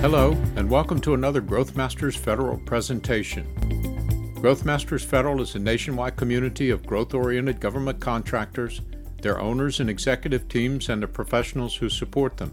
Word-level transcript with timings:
Hello, 0.00 0.32
and 0.56 0.70
welcome 0.70 0.98
to 1.02 1.12
another 1.12 1.42
Growth 1.42 1.76
Masters 1.76 2.16
Federal 2.16 2.56
presentation. 2.56 3.44
Growth 4.40 4.64
Masters 4.64 5.04
Federal 5.04 5.42
is 5.42 5.56
a 5.56 5.58
nationwide 5.58 6.16
community 6.16 6.70
of 6.70 6.86
growth 6.86 7.12
oriented 7.12 7.60
government 7.60 8.00
contractors, 8.00 8.80
their 9.20 9.38
owners 9.38 9.78
and 9.78 9.90
executive 9.90 10.48
teams, 10.48 10.88
and 10.88 11.02
the 11.02 11.06
professionals 11.06 11.76
who 11.76 11.90
support 11.90 12.38
them. 12.38 12.50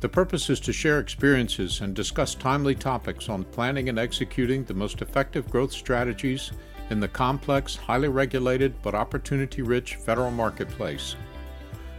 The 0.00 0.08
purpose 0.08 0.50
is 0.50 0.58
to 0.58 0.72
share 0.72 0.98
experiences 0.98 1.82
and 1.82 1.94
discuss 1.94 2.34
timely 2.34 2.74
topics 2.74 3.28
on 3.28 3.44
planning 3.44 3.88
and 3.88 3.96
executing 3.96 4.64
the 4.64 4.74
most 4.74 5.02
effective 5.02 5.48
growth 5.48 5.70
strategies 5.70 6.50
in 6.90 6.98
the 6.98 7.06
complex, 7.06 7.76
highly 7.76 8.08
regulated, 8.08 8.74
but 8.82 8.96
opportunity 8.96 9.62
rich 9.62 9.94
federal 9.94 10.32
marketplace. 10.32 11.14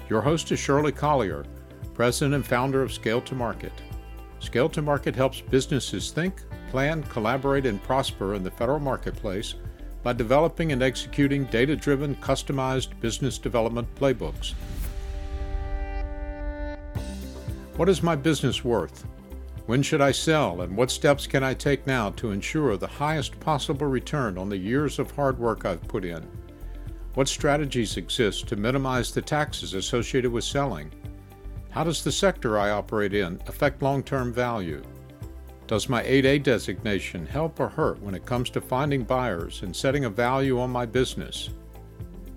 Your 0.09 0.19
host 0.19 0.51
is 0.51 0.59
Shirley 0.59 0.91
Collier, 0.91 1.45
President 1.93 2.35
and 2.35 2.45
founder 2.45 2.81
of 2.81 2.91
Scale 2.91 3.21
to 3.21 3.33
Market. 3.33 3.71
Scale 4.47 4.69
to 4.69 4.81
Market 4.81 5.13
helps 5.13 5.41
businesses 5.41 6.09
think, 6.09 6.41
plan, 6.71 7.03
collaborate, 7.03 7.65
and 7.65 7.83
prosper 7.83 8.33
in 8.33 8.45
the 8.45 8.51
federal 8.51 8.79
marketplace 8.79 9.55
by 10.03 10.13
developing 10.13 10.71
and 10.71 10.81
executing 10.81 11.43
data 11.47 11.75
driven, 11.75 12.15
customized 12.15 12.97
business 13.01 13.37
development 13.37 13.93
playbooks. 13.95 14.53
What 17.75 17.89
is 17.89 18.01
my 18.01 18.15
business 18.15 18.63
worth? 18.63 19.05
When 19.65 19.83
should 19.83 19.99
I 19.99 20.13
sell, 20.13 20.61
and 20.61 20.77
what 20.77 20.91
steps 20.91 21.27
can 21.27 21.43
I 21.43 21.53
take 21.53 21.85
now 21.85 22.11
to 22.11 22.31
ensure 22.31 22.77
the 22.77 22.87
highest 22.87 23.37
possible 23.41 23.87
return 23.87 24.37
on 24.37 24.47
the 24.47 24.55
years 24.55 24.97
of 24.97 25.11
hard 25.11 25.37
work 25.37 25.65
I've 25.65 25.85
put 25.89 26.05
in? 26.05 26.25
What 27.15 27.27
strategies 27.27 27.97
exist 27.97 28.47
to 28.47 28.55
minimize 28.55 29.11
the 29.11 29.21
taxes 29.21 29.73
associated 29.73 30.31
with 30.31 30.45
selling? 30.45 30.89
How 31.77 31.83
does 31.83 32.03
the 32.03 32.11
sector 32.11 32.57
I 32.57 32.71
operate 32.71 33.13
in 33.13 33.39
affect 33.45 33.83
long 33.83 34.01
term 34.01 34.33
value? 34.33 34.81
Does 35.67 35.87
my 35.87 36.01
8A 36.01 36.41
designation 36.41 37.23
help 37.23 37.59
or 37.59 37.69
hurt 37.69 38.01
when 38.01 38.15
it 38.15 38.25
comes 38.25 38.49
to 38.49 38.61
finding 38.61 39.03
buyers 39.03 39.61
and 39.61 39.75
setting 39.75 40.05
a 40.05 40.09
value 40.09 40.59
on 40.59 40.71
my 40.71 40.87
business? 40.87 41.51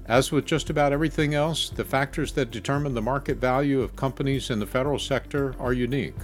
As 0.04 0.30
with 0.30 0.44
just 0.44 0.68
about 0.68 0.92
everything 0.92 1.32
else, 1.32 1.70
the 1.70 1.82
factors 1.82 2.32
that 2.32 2.50
determine 2.50 2.92
the 2.92 3.00
market 3.00 3.38
value 3.38 3.80
of 3.80 3.96
companies 3.96 4.50
in 4.50 4.58
the 4.58 4.66
federal 4.66 4.98
sector 4.98 5.54
are 5.58 5.72
unique. 5.72 6.20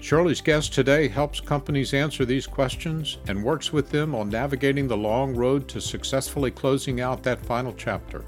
Shirley's 0.00 0.40
guest 0.40 0.74
today 0.74 1.06
helps 1.06 1.38
companies 1.38 1.94
answer 1.94 2.24
these 2.24 2.48
questions 2.48 3.18
and 3.28 3.44
works 3.44 3.72
with 3.72 3.88
them 3.88 4.16
on 4.16 4.30
navigating 4.30 4.88
the 4.88 4.96
long 4.96 5.32
road 5.32 5.68
to 5.68 5.80
successfully 5.80 6.50
closing 6.50 7.00
out 7.00 7.22
that 7.22 7.46
final 7.46 7.72
chapter. 7.72 8.24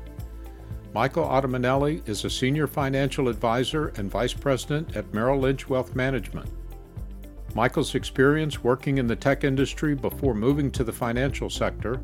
Michael 0.92 1.24
Ottomanelli 1.24 2.06
is 2.08 2.24
a 2.24 2.30
senior 2.30 2.66
financial 2.66 3.28
advisor 3.28 3.88
and 3.96 4.10
vice 4.10 4.32
president 4.34 4.96
at 4.96 5.14
Merrill 5.14 5.38
Lynch 5.38 5.68
Wealth 5.68 5.94
Management. 5.94 6.50
Michael's 7.54 7.94
experience 7.94 8.64
working 8.64 8.98
in 8.98 9.06
the 9.06 9.14
tech 9.14 9.44
industry 9.44 9.94
before 9.94 10.34
moving 10.34 10.68
to 10.72 10.82
the 10.82 10.92
financial 10.92 11.48
sector, 11.48 12.00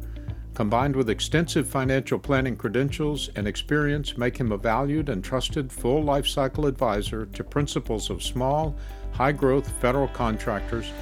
combined 0.55 0.95
with 0.95 1.11
extensive 1.11 1.69
financial 1.69 2.17
planning 2.17 2.57
credentials 2.57 3.29
and 3.35 3.49
experience, 3.49 4.17
make 4.17 4.37
him 4.37 4.53
a 4.53 4.57
valued 4.57 5.09
and 5.09 5.25
trusted 5.25 5.73
full 5.73 6.05
lifecycle 6.05 6.69
advisor 6.69 7.27
to 7.27 7.43
principals 7.43 8.09
of 8.09 8.23
small, 8.23 8.77
high 9.11 9.33
growth 9.33 9.69
federal 9.81 10.09
contractors 10.09 10.93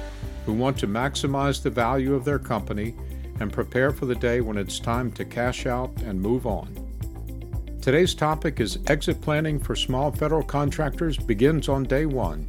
who 0.47 0.53
want 0.53 0.75
to 0.75 0.87
maximize 0.87 1.61
the 1.61 1.69
value 1.69 2.15
of 2.15 2.25
their 2.25 2.39
company 2.39 2.95
and 3.39 3.53
prepare 3.53 3.91
for 3.91 4.07
the 4.07 4.15
day 4.15 4.41
when 4.41 4.57
it's 4.57 4.79
time 4.79 5.11
to 5.11 5.23
cash 5.23 5.67
out 5.67 5.91
and 6.01 6.19
move 6.19 6.47
on. 6.47 6.84
Today's 7.85 8.15
topic 8.15 8.59
is 8.61 8.79
exit 8.87 9.21
planning 9.21 9.59
for 9.59 9.75
small 9.75 10.11
federal 10.11 10.41
contractors 10.41 11.19
begins 11.19 11.69
on 11.69 11.83
day 11.83 12.07
one. 12.07 12.47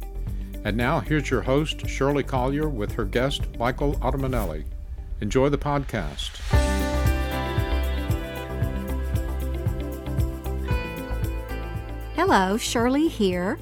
And 0.63 0.75
now 0.75 0.99
here's 0.99 1.29
your 1.29 1.43
host, 1.43 1.87
Shirley 1.87 2.23
Collier, 2.23 2.69
with 2.69 2.91
her 2.93 3.05
guest, 3.05 3.43
Michael 3.59 3.93
Ottomanelli. 3.97 4.65
Enjoy 5.21 5.49
the 5.49 5.57
podcast. 5.59 6.39
Hello, 12.15 12.57
Shirley 12.57 13.07
here. 13.07 13.59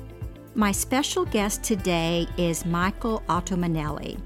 My 0.54 0.72
special 0.72 1.26
guest 1.26 1.62
today 1.62 2.26
is 2.38 2.66
Michael 2.66 3.22
Ottomanelli. 3.28 4.18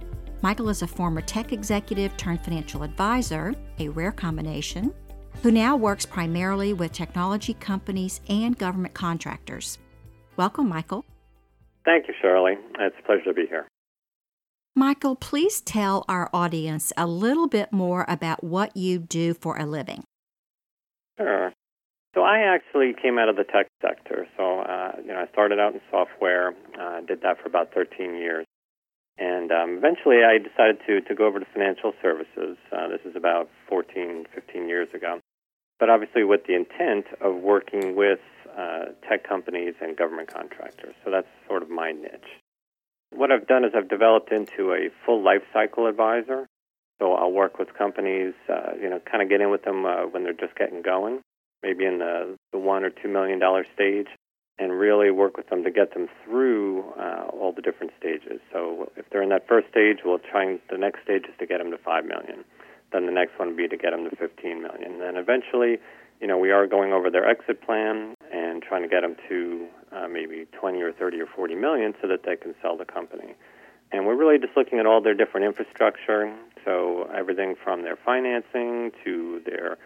Michael 0.44 0.70
is 0.70 0.84
a 0.84 0.88
former 0.88 1.22
tech 1.22 1.52
executive 1.52 2.16
turned 2.16 2.44
financial 2.44 2.84
advisor, 2.84 3.56
a 3.80 3.90
rare 3.90 4.12
combination, 4.12 4.94
who 5.42 5.52
now 5.52 5.76
works 5.76 6.06
primarily 6.06 6.74
with 6.74 6.92
technology 6.92 7.54
companies 7.54 8.22
and 8.30 8.58
government 8.58 8.94
contractors. 8.94 9.78
Welcome, 10.38 10.70
Michael. 10.70 11.06
Thank 11.86 12.08
you, 12.08 12.14
Shirley. 12.22 12.54
It's 12.80 12.96
a 13.00 13.04
pleasure 13.04 13.26
to 13.26 13.34
be 13.34 13.46
here. 13.48 13.68
Michael, 14.76 15.16
please 15.16 15.60
tell 15.62 16.06
our 16.08 16.30
audience 16.34 16.94
a 16.96 17.08
little 17.08 17.48
bit 17.48 17.72
more 17.72 18.06
about 18.08 18.44
what 18.44 18.78
you 18.78 19.00
do 19.00 19.34
for 19.34 19.58
a 19.58 19.66
living. 19.66 20.04
Sure. 21.18 21.52
So 22.16 22.22
I 22.22 22.40
actually 22.40 22.94
came 23.00 23.18
out 23.18 23.30
of 23.30 23.36
the 23.36 23.44
tech 23.44 23.68
sector. 23.82 24.28
So 24.38 24.62
uh, 24.62 24.94
you 25.02 25.08
know, 25.08 25.20
I 25.20 25.32
started 25.32 25.60
out 25.60 25.74
in 25.74 25.82
software. 25.92 26.54
Uh, 26.80 27.02
did 27.02 27.22
that 27.22 27.42
for 27.42 27.48
about 27.48 27.74
13 27.74 28.16
years. 28.16 28.46
And 29.20 29.52
um, 29.52 29.78
eventually 29.78 30.24
I 30.24 30.38
decided 30.38 30.80
to, 30.88 31.02
to 31.02 31.16
go 31.16 31.28
over 31.28 31.40
to 31.40 31.46
financial 31.54 31.94
services. 32.02 32.58
Uh, 32.72 32.88
this 32.88 33.02
is 33.06 33.16
about 33.18 33.50
14, 33.68 34.26
15 34.34 34.70
years 34.70 34.88
ago. 34.94 35.20
But 35.78 35.90
obviously 35.90 36.24
with 36.24 36.42
the 36.48 36.56
intent 36.56 37.06
of 37.20 37.36
working 37.36 37.96
with 37.96 38.20
uh, 38.58 38.86
tech 39.08 39.28
companies 39.28 39.76
and 39.82 39.98
government 39.98 40.34
contractors. 40.34 40.96
So 41.04 41.12
that's 41.12 41.28
sort 41.48 41.64
of 41.64 41.70
my 41.70 41.92
niche. 41.92 42.40
What 43.12 43.32
I've 43.32 43.48
done 43.48 43.66
is 43.66 43.72
I've 43.76 43.90
developed 43.90 44.32
into 44.32 44.72
a 44.74 44.90
full 45.06 45.24
life 45.24 45.44
cycle 45.52 45.88
advisor. 45.88 46.48
So 47.00 47.14
I'll 47.14 47.32
work 47.32 47.60
with 47.60 47.74
companies, 47.78 48.34
uh, 48.50 48.74
you 48.82 48.90
know, 48.90 49.00
kind 49.00 49.24
of 49.24 49.30
get 49.30 49.42
in 49.42 49.50
with 49.50 49.64
them 49.64 49.86
uh, 49.86 50.06
when 50.08 50.24
they're 50.24 50.34
just 50.34 50.56
getting 50.56 50.82
going, 50.82 51.22
maybe 51.64 51.86
in 51.86 52.00
the, 52.00 52.36
the 52.52 52.60
one 52.60 52.84
or 52.84 52.90
two 52.90 53.08
million 53.08 53.40
dollar 53.40 53.66
stage, 53.74 54.08
and 54.60 54.78
really 54.78 55.10
work 55.10 55.38
with 55.38 55.50
them 55.50 55.64
to 55.64 55.72
get 55.72 55.94
them 55.94 56.10
through 56.24 56.84
uh, 57.00 57.28
all 57.32 57.54
the 57.54 57.62
different 57.62 57.94
stages. 57.98 58.42
So 58.52 58.92
if 58.98 59.10
they're 59.10 59.24
in 59.24 59.30
that 59.30 59.48
first 59.48 59.70
stage, 59.70 60.00
we'll 60.04 60.20
try 60.20 60.44
and 60.44 60.60
the 60.70 60.78
next 60.78 61.02
stage 61.04 61.24
is 61.24 61.34
to 61.40 61.46
get 61.46 61.60
them 61.60 61.72
to 61.72 61.78
five 61.78 62.06
million. 62.06 62.44
Then 62.92 63.06
the 63.06 63.12
next 63.12 63.40
one 63.40 63.50
would 63.50 63.58
be 63.58 63.68
to 63.68 63.78
get 63.78 63.92
them 63.92 64.10
to 64.10 64.16
15 64.16 64.62
million. 64.62 64.94
And 64.94 65.02
then 65.02 65.16
eventually, 65.16 65.78
you 66.20 66.28
know, 66.28 66.38
we 66.38 66.52
are 66.52 66.68
going 66.68 66.92
over 66.92 67.10
their 67.10 67.28
exit 67.28 67.62
plan 67.62 68.16
and 68.34 68.62
trying 68.62 68.82
to 68.82 68.90
get 68.90 69.02
them 69.02 69.16
to 69.30 69.68
uh, 69.92 70.08
maybe 70.08 70.46
20 70.60 70.82
or 70.82 70.92
30 70.92 71.22
or 71.22 71.28
40 71.28 71.56
million 71.56 71.94
so 72.02 72.08
that 72.08 72.24
they 72.24 72.36
can 72.36 72.54
sell 72.62 72.76
the 72.76 72.86
company. 72.86 73.36
And 73.92 74.06
we're 74.06 74.16
really 74.16 74.38
just 74.38 74.58
looking 74.58 74.80
at 74.80 74.86
all 74.86 75.02
their 75.02 75.14
different 75.14 75.46
infrastructure. 75.46 76.36
So 76.66 77.10
everything 77.16 77.56
from 77.64 77.84
their 77.84 77.96
financing 77.96 78.92
to 79.06 79.42
their 79.46 79.78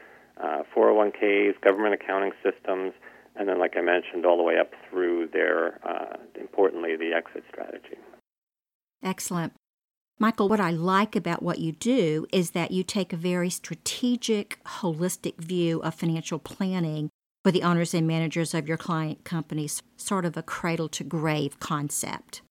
uh, 0.41 0.63
401ks, 0.75 1.61
government 1.61 1.93
accounting 1.93 2.31
systems, 2.41 2.93
and 3.35 3.47
then, 3.47 3.59
like 3.59 3.75
I 3.77 3.81
mentioned, 3.81 4.25
all 4.25 4.37
the 4.37 4.43
way 4.43 4.57
up 4.59 4.71
through 4.89 5.29
their, 5.33 5.79
uh, 5.87 6.17
importantly, 6.39 6.95
the 6.95 7.13
exit 7.13 7.43
strategy. 7.49 7.97
Excellent. 9.03 9.53
Michael, 10.19 10.47
what 10.47 10.59
I 10.59 10.69
like 10.69 11.15
about 11.15 11.41
what 11.41 11.59
you 11.59 11.71
do 11.71 12.27
is 12.31 12.51
that 12.51 12.71
you 12.71 12.83
take 12.83 13.11
a 13.11 13.17
very 13.17 13.49
strategic, 13.49 14.63
holistic 14.63 15.37
view 15.37 15.81
of 15.81 15.95
financial 15.95 16.39
planning 16.39 17.09
for 17.43 17.51
the 17.51 17.63
owners 17.63 17.93
and 17.93 18.07
managers 18.07 18.53
of 18.53 18.67
your 18.67 18.77
client 18.77 19.25
companies, 19.25 19.81
sort 19.97 20.25
of 20.25 20.37
a 20.37 20.43
cradle 20.43 20.87
to 20.89 21.03
grave 21.03 21.59
concept. 21.59 22.41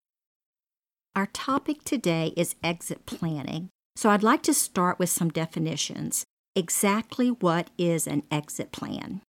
Our 1.15 1.27
topic 1.27 1.85
today 1.85 2.33
is 2.37 2.57
exit 2.63 3.07
planning. 3.07 3.69
So 3.97 4.11
I'd 4.11 4.23
like 4.23 4.43
to 4.45 4.55
start 4.55 4.99
with 4.99 5.11
some 5.11 5.31
definitions. 5.31 6.25
Exactly 6.57 7.29
what 7.29 7.71
is 7.79 8.07
an 8.07 8.25
exit 8.31 8.73
plan? 8.73 9.23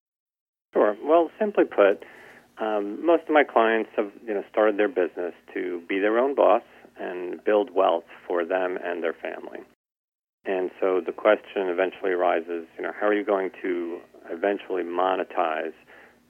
Well, 1.12 1.30
simply 1.38 1.64
put, 1.64 2.06
um, 2.58 3.04
most 3.04 3.24
of 3.24 3.34
my 3.34 3.44
clients 3.44 3.90
have 3.98 4.10
you 4.26 4.32
know 4.32 4.42
started 4.50 4.78
their 4.78 4.88
business 4.88 5.34
to 5.52 5.82
be 5.86 5.98
their 5.98 6.18
own 6.18 6.34
boss 6.34 6.62
and 6.98 7.44
build 7.44 7.68
wealth 7.74 8.08
for 8.26 8.46
them 8.46 8.78
and 8.82 9.02
their 9.02 9.12
family. 9.12 9.58
And 10.46 10.70
so 10.80 11.02
the 11.04 11.12
question 11.12 11.68
eventually 11.68 12.12
arises, 12.12 12.64
you 12.78 12.82
know, 12.82 12.92
how 12.98 13.08
are 13.08 13.12
you 13.12 13.26
going 13.26 13.50
to 13.60 14.00
eventually 14.30 14.84
monetize 14.84 15.74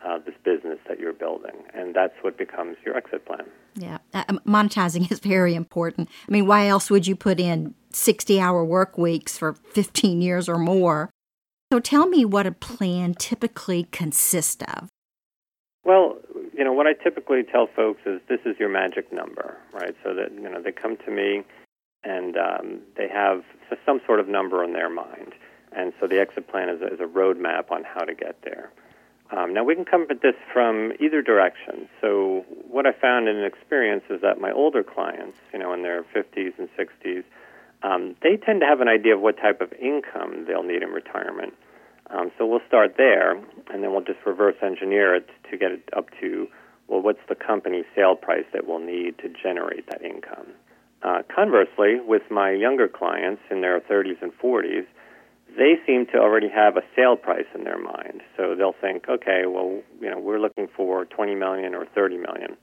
uh, 0.04 0.18
this 0.18 0.34
business 0.44 0.80
that 0.88 0.98
you're 0.98 1.12
building? 1.12 1.62
And 1.72 1.94
that's 1.94 2.14
what 2.22 2.36
becomes 2.36 2.76
your 2.84 2.96
exit 2.96 3.24
plan. 3.24 3.44
Yeah, 3.76 3.98
uh, 4.12 4.24
um, 4.28 4.40
monetizing 4.44 5.08
is 5.12 5.20
very 5.20 5.54
important. 5.54 6.08
I 6.28 6.32
mean, 6.32 6.48
why 6.48 6.66
else 6.66 6.90
would 6.90 7.06
you 7.06 7.14
put 7.14 7.38
in 7.38 7.76
60 7.92 8.40
hour 8.40 8.64
work 8.64 8.98
weeks 8.98 9.38
for 9.38 9.52
15 9.52 10.20
years 10.20 10.48
or 10.48 10.58
more? 10.58 11.08
So 11.72 11.80
tell 11.80 12.06
me 12.06 12.26
what 12.26 12.46
a 12.46 12.52
plan 12.52 13.14
typically 13.14 13.84
consists 13.84 14.62
of. 14.76 14.90
Well, 15.86 16.18
you 16.52 16.64
know, 16.64 16.72
what 16.74 16.86
I 16.86 16.92
typically 16.92 17.44
tell 17.44 17.66
folks 17.66 18.02
is 18.04 18.20
this 18.28 18.40
is 18.44 18.56
your 18.58 18.68
magic 18.68 19.10
number, 19.10 19.56
right? 19.72 19.96
So 20.04 20.12
that, 20.12 20.34
you 20.34 20.50
know, 20.50 20.60
they 20.60 20.70
come 20.70 20.98
to 20.98 21.10
me 21.10 21.44
and 22.04 22.36
um, 22.36 22.80
they 22.98 23.08
have 23.08 23.42
some 23.86 24.02
sort 24.06 24.20
of 24.20 24.28
number 24.28 24.62
in 24.62 24.74
their 24.74 24.90
mind. 24.90 25.32
And 25.74 25.94
so 25.98 26.06
the 26.06 26.20
exit 26.20 26.46
plan 26.46 26.68
is 26.68 26.82
a, 26.82 26.92
is 26.92 27.00
a 27.00 27.06
roadmap 27.06 27.70
on 27.70 27.84
how 27.84 28.04
to 28.04 28.14
get 28.14 28.36
there. 28.44 28.70
Um, 29.34 29.54
now, 29.54 29.64
we 29.64 29.74
can 29.74 29.86
come 29.86 30.06
at 30.10 30.20
this 30.20 30.34
from 30.52 30.92
either 31.00 31.22
direction. 31.22 31.88
So, 32.02 32.44
what 32.70 32.84
I 32.84 32.92
found 32.92 33.28
in 33.28 33.36
an 33.36 33.44
experience 33.44 34.04
is 34.10 34.20
that 34.20 34.38
my 34.38 34.52
older 34.52 34.84
clients, 34.84 35.38
you 35.54 35.58
know, 35.58 35.72
in 35.72 35.80
their 35.80 36.02
50s 36.02 36.52
and 36.58 36.68
60s, 36.78 37.24
um, 37.82 38.16
they 38.22 38.36
tend 38.36 38.60
to 38.60 38.66
have 38.66 38.80
an 38.80 38.88
idea 38.88 39.14
of 39.14 39.20
what 39.20 39.36
type 39.36 39.60
of 39.60 39.72
income 39.74 40.44
they'll 40.46 40.62
need 40.62 40.82
in 40.82 40.90
retirement. 40.90 41.54
Um, 42.10 42.30
so 42.36 42.46
we'll 42.46 42.60
start 42.66 42.94
there, 42.96 43.32
and 43.32 43.82
then 43.82 43.92
we'll 43.92 44.04
just 44.04 44.18
reverse 44.26 44.56
engineer 44.62 45.14
it 45.14 45.28
to 45.50 45.56
get 45.56 45.72
it 45.72 45.88
up 45.96 46.06
to, 46.20 46.46
well, 46.88 47.00
what's 47.00 47.24
the 47.28 47.34
company 47.34 47.84
sale 47.96 48.16
price 48.16 48.44
that 48.52 48.66
we'll 48.66 48.80
need 48.80 49.18
to 49.18 49.28
generate 49.28 49.86
that 49.90 50.02
income? 50.02 50.48
Uh, 51.02 51.22
conversely, 51.34 51.98
with 52.06 52.22
my 52.30 52.50
younger 52.50 52.86
clients 52.86 53.42
in 53.50 53.60
their 53.60 53.80
30s 53.80 54.20
and 54.22 54.32
40s, 54.38 54.86
they 55.56 55.74
seem 55.86 56.06
to 56.06 56.18
already 56.18 56.48
have 56.48 56.76
a 56.76 56.82
sale 56.94 57.16
price 57.16 57.46
in 57.54 57.64
their 57.64 57.78
mind. 57.78 58.22
So 58.36 58.54
they'll 58.54 58.76
think, 58.80 59.08
okay, 59.08 59.42
well, 59.46 59.82
you 60.00 60.10
know, 60.10 60.18
we're 60.18 60.38
looking 60.38 60.68
for 60.74 61.04
20 61.06 61.34
million 61.34 61.74
or 61.74 61.86
30 61.86 62.18
million. 62.18 62.56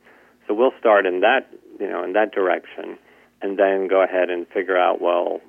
So 0.48 0.54
we'll 0.54 0.74
start 0.80 1.06
in 1.06 1.19
that, 1.19 1.48
you 1.80 1.88
know, 1.88 2.04
in 2.04 2.13
that 2.13 2.31
direction, 2.31 2.98
and 3.42 3.58
then 3.58 3.88
go 3.88 4.02
ahead 4.04 4.30
and 4.30 4.48
figure 4.48 4.78
out, 4.78 5.02
well, 5.02 5.42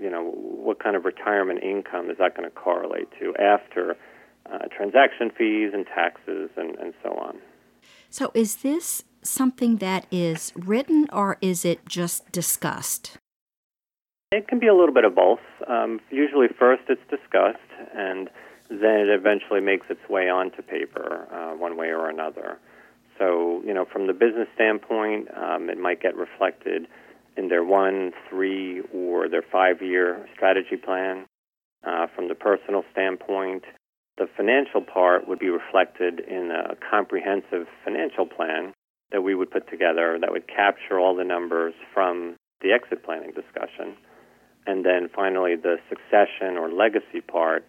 you 0.00 0.10
know, 0.10 0.30
what 0.30 0.82
kind 0.82 0.96
of 0.96 1.04
retirement 1.04 1.62
income 1.62 2.10
is 2.10 2.18
that 2.18 2.36
going 2.36 2.48
to 2.48 2.54
correlate 2.54 3.08
to 3.18 3.34
after 3.36 3.96
uh, 4.50 4.66
transaction 4.76 5.30
fees 5.36 5.70
and 5.72 5.86
taxes 5.86 6.50
and, 6.56 6.76
and 6.76 6.92
so 7.02 7.10
on. 7.10 7.38
So 8.10 8.30
is 8.34 8.56
this 8.56 9.04
something 9.22 9.76
that 9.76 10.06
is 10.10 10.52
written 10.54 11.06
or 11.12 11.38
is 11.40 11.64
it 11.64 11.86
just 11.86 12.30
discussed? 12.30 13.18
It 14.32 14.48
can 14.48 14.58
be 14.58 14.66
a 14.66 14.74
little 14.74 14.94
bit 14.94 15.04
of 15.04 15.14
both. 15.14 15.40
Um, 15.68 16.00
usually, 16.10 16.48
first 16.58 16.82
it's 16.88 17.00
discussed, 17.08 17.58
and 17.94 18.28
then 18.68 19.00
it 19.00 19.08
eventually 19.08 19.60
makes 19.60 19.86
its 19.88 20.00
way 20.08 20.28
onto 20.28 20.62
paper, 20.62 21.28
uh, 21.32 21.56
one 21.56 21.76
way 21.76 21.88
or 21.88 22.10
another. 22.10 22.58
So, 23.18 23.62
you 23.64 23.72
know, 23.72 23.84
from 23.84 24.08
the 24.08 24.12
business 24.12 24.48
standpoint, 24.54 25.28
um, 25.36 25.70
it 25.70 25.78
might 25.78 26.02
get 26.02 26.16
reflected 26.16 26.86
in 27.36 27.48
their 27.48 27.64
one, 27.64 28.12
three, 28.28 28.82
or 28.92 29.28
their 29.28 29.44
five 29.50 29.82
year 29.82 30.26
strategy 30.34 30.76
plan. 30.76 31.26
Uh, 31.86 32.06
from 32.16 32.26
the 32.28 32.34
personal 32.34 32.82
standpoint, 32.90 33.62
the 34.18 34.26
financial 34.36 34.80
part 34.80 35.28
would 35.28 35.38
be 35.38 35.48
reflected 35.48 36.20
in 36.20 36.50
a 36.50 36.74
comprehensive 36.90 37.68
financial 37.84 38.26
plan 38.26 38.72
that 39.12 39.22
we 39.22 39.34
would 39.34 39.50
put 39.50 39.70
together 39.70 40.18
that 40.20 40.32
would 40.32 40.48
capture 40.48 40.98
all 40.98 41.14
the 41.14 41.22
numbers 41.22 41.74
from 41.94 42.34
the 42.60 42.72
exit 42.72 43.04
planning 43.04 43.30
discussion 43.30 43.94
and 44.66 44.84
then 44.84 45.08
finally, 45.14 45.54
the 45.54 45.76
succession 45.88 46.56
or 46.56 46.70
legacy 46.70 47.20
part 47.20 47.64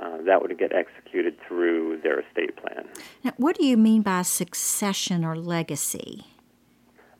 uh, 0.00 0.18
that 0.26 0.42
would 0.42 0.58
get 0.58 0.72
executed 0.72 1.36
through 1.46 2.00
their 2.02 2.20
estate 2.20 2.56
plan. 2.56 2.88
Now, 3.22 3.32
what 3.36 3.56
do 3.56 3.64
you 3.64 3.76
mean 3.76 4.02
by 4.02 4.22
succession 4.22 5.24
or 5.24 5.36
legacy? 5.36 6.24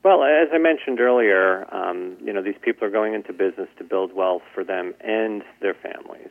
Well, 0.05 0.25
as 0.25 0.49
I 0.53 0.59
mentioned 0.59 1.01
earlier, 1.01 1.65
um, 1.73 2.17
you 2.21 2.33
know 2.33 2.43
these 2.43 2.59
people 2.61 2.87
are 2.87 2.91
going 2.91 3.15
into 3.15 3.33
business 3.33 3.69
to 3.79 3.85
build 3.85 4.13
wealth 4.13 4.43
for 4.53 4.65
them 4.65 4.95
and 5.01 5.43
their 5.61 5.75
families. 5.75 6.29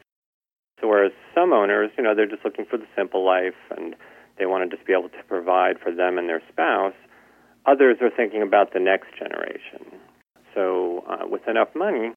So 0.82 0.88
whereas 0.88 1.14
some 1.36 1.54
owners, 1.54 1.92
you 1.98 2.04
know, 2.04 2.16
they're 2.16 2.26
just 2.26 2.44
looking 2.44 2.66
for 2.66 2.78
the 2.78 2.88
simple 2.98 3.24
life 3.24 3.56
and 3.78 3.96
they 4.38 4.48
want 4.48 4.70
to 4.70 4.76
just 4.76 4.86
be 4.88 4.94
able 4.94 5.10
to 5.10 5.24
provide 5.28 5.80
for 5.80 5.94
them 5.94 6.18
and 6.18 6.28
their 6.28 6.42
spouse, 6.52 6.96
others 7.68 7.98
are 8.02 8.10
thinking 8.10 8.42
about 8.42 8.74
the 8.74 8.80
next 8.80 9.10
generation. 9.18 10.00
So 10.56 11.06
uh, 11.08 11.28
with 11.28 11.48
enough 11.48 11.70
money, 11.76 12.12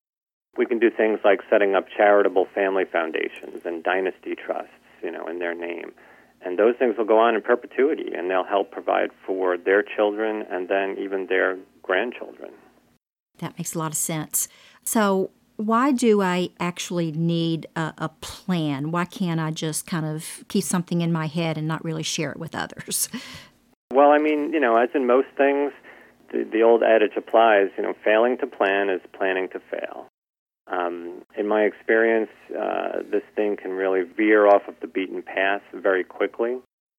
we 0.57 0.65
can 0.65 0.79
do 0.79 0.91
things 0.91 1.21
like 1.25 1.41
setting 1.51 1.75
up 1.75 1.87
charitable 1.95 2.47
family 2.55 2.85
foundations 2.91 3.63
and 3.67 3.85
dynasty 3.85 4.35
trusts, 4.35 4.73
you 5.03 5.11
know, 5.11 5.27
in 5.27 5.39
their 5.39 5.55
name. 5.55 5.93
And 6.45 6.59
those 6.59 6.75
things 6.79 6.97
will 6.99 7.07
go 7.07 7.19
on 7.19 7.35
in 7.35 7.43
perpetuity 7.43 8.13
and 8.15 8.31
they'll 8.31 8.45
help 8.45 8.71
provide 8.71 9.11
for 9.27 9.57
their 9.57 9.83
children 9.83 10.45
and 10.51 10.69
then 10.69 10.97
even 10.99 11.27
their 11.27 11.59
grandchildren. 11.83 12.53
That 13.39 13.57
makes 13.59 13.75
a 13.75 13.79
lot 13.79 13.93
of 13.93 13.97
sense. 13.97 14.49
So, 14.85 15.31
why 15.57 15.93
do 15.93 16.21
I 16.21 16.51
actually 16.59 17.13
need 17.13 17.69
a, 17.77 17.95
a, 17.99 18.09
plan? 18.09 18.91
Why 18.91 19.05
can't 19.05 19.39
I 19.39 19.53
just 19.53 19.87
kind 19.87 20.05
of 20.05 20.45
keep 20.49 20.65
something 20.65 21.01
in 21.01 21.13
my 21.13 21.27
head 21.27 21.57
and 21.57 21.69
not 21.69 21.85
really 21.85 22.03
share 22.03 22.33
it 22.33 22.39
with 22.39 22.57
others? 22.57 23.09
Well, 23.93 24.11
I 24.11 24.19
mean, 24.19 24.53
you 24.53 24.59
know, 24.59 24.77
as 24.77 24.89
in 24.95 25.07
most 25.07 25.29
things, 25.37 25.73
the, 26.33 26.43
the 26.51 26.63
old 26.63 26.83
adage 26.83 27.13
applies, 27.17 27.69
you 27.77 27.85
know, 27.85 27.95
failing 28.05 28.37
to 28.39 28.47
plan 28.49 28.91
is 28.91 29.01
planning 29.17 29.49
to 29.51 29.61
fail. 29.71 30.09
Um, 30.67 31.23
in 31.37 31.47
my 31.47 31.63
experience, 31.63 32.31
uh, 32.51 33.03
this 33.11 33.23
thing 33.37 33.57
can 33.61 33.73
really 33.73 34.03
veer 34.03 34.47
off 34.47 34.63
of 34.67 34.75
the 34.81 34.87
beaten 34.87 35.23
path 35.23 35.63
very 35.75 36.05
quickly 36.05 36.57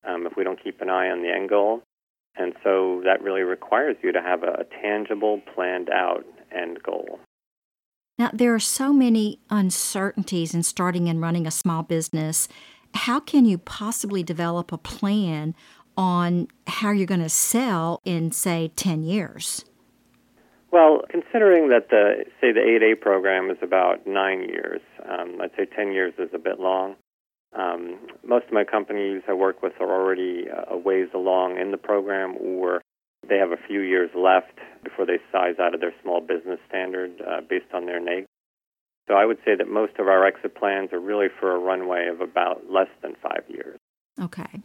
um, 0.07 0.27
if 0.27 0.33
we 0.37 0.43
don't 0.43 0.61
keep 0.63 0.81
an 0.81 0.89
eye 0.89 1.09
on 1.09 1.21
the 1.21 1.29
end 1.29 1.49
goal. 1.49 1.81
And 2.37 2.53
so 2.63 3.01
that 3.05 3.23
really 3.23 3.41
requires 3.41 3.95
you 4.03 4.11
to 4.11 4.21
have 4.21 4.43
a, 4.43 4.61
a 4.61 4.63
tangible, 4.81 5.41
planned 5.53 5.89
out 5.89 6.25
end 6.55 6.83
goal. 6.83 7.19
Now, 8.17 8.29
there 8.31 8.53
are 8.53 8.59
so 8.59 8.93
many 8.93 9.39
uncertainties 9.49 10.53
in 10.53 10.63
starting 10.63 11.09
and 11.09 11.21
running 11.21 11.45
a 11.45 11.51
small 11.51 11.83
business. 11.83 12.47
How 12.93 13.19
can 13.19 13.45
you 13.45 13.57
possibly 13.57 14.23
develop 14.23 14.71
a 14.71 14.77
plan 14.77 15.53
on 15.97 16.47
how 16.67 16.91
you're 16.91 17.07
going 17.07 17.21
to 17.21 17.29
sell 17.29 18.01
in, 18.05 18.31
say, 18.31 18.71
10 18.75 19.03
years? 19.03 19.65
Well, 20.75 21.03
considering 21.09 21.69
that 21.69 21.87
the 21.89 22.25
say 22.41 22.51
the 22.51 22.59
8A 22.59 22.99
program 22.99 23.49
is 23.49 23.55
about 23.61 24.05
nine 24.05 24.41
years, 24.41 24.81
um, 25.09 25.39
I'd 25.41 25.51
say 25.55 25.65
10 25.73 25.93
years 25.93 26.13
is 26.19 26.27
a 26.33 26.37
bit 26.37 26.59
long. 26.59 26.95
Um, 27.57 27.97
most 28.27 28.47
of 28.47 28.51
my 28.51 28.65
companies 28.65 29.21
I 29.29 29.31
work 29.35 29.63
with 29.63 29.71
are 29.79 29.89
already 29.89 30.47
uh, 30.51 30.75
a 30.75 30.77
ways 30.77 31.07
along 31.13 31.59
in 31.61 31.71
the 31.71 31.77
program, 31.77 32.35
or 32.41 32.81
they 33.25 33.37
have 33.37 33.51
a 33.51 33.67
few 33.69 33.79
years 33.79 34.09
left 34.17 34.59
before 34.83 35.05
they 35.05 35.19
size 35.31 35.55
out 35.61 35.73
of 35.73 35.79
their 35.79 35.93
small 36.03 36.19
business 36.19 36.59
standard 36.67 37.21
uh, 37.21 37.39
based 37.49 37.73
on 37.73 37.85
their 37.85 38.01
NAICS. 38.01 38.25
So 39.07 39.13
I 39.13 39.25
would 39.25 39.37
say 39.45 39.55
that 39.57 39.69
most 39.69 39.93
of 39.97 40.09
our 40.09 40.27
exit 40.27 40.55
plans 40.55 40.91
are 40.91 40.99
really 40.99 41.27
for 41.39 41.55
a 41.55 41.57
runway 41.57 42.09
of 42.11 42.19
about 42.19 42.69
less 42.69 42.89
than 43.01 43.15
five 43.23 43.45
years. 43.47 43.77
Okay. 44.21 44.59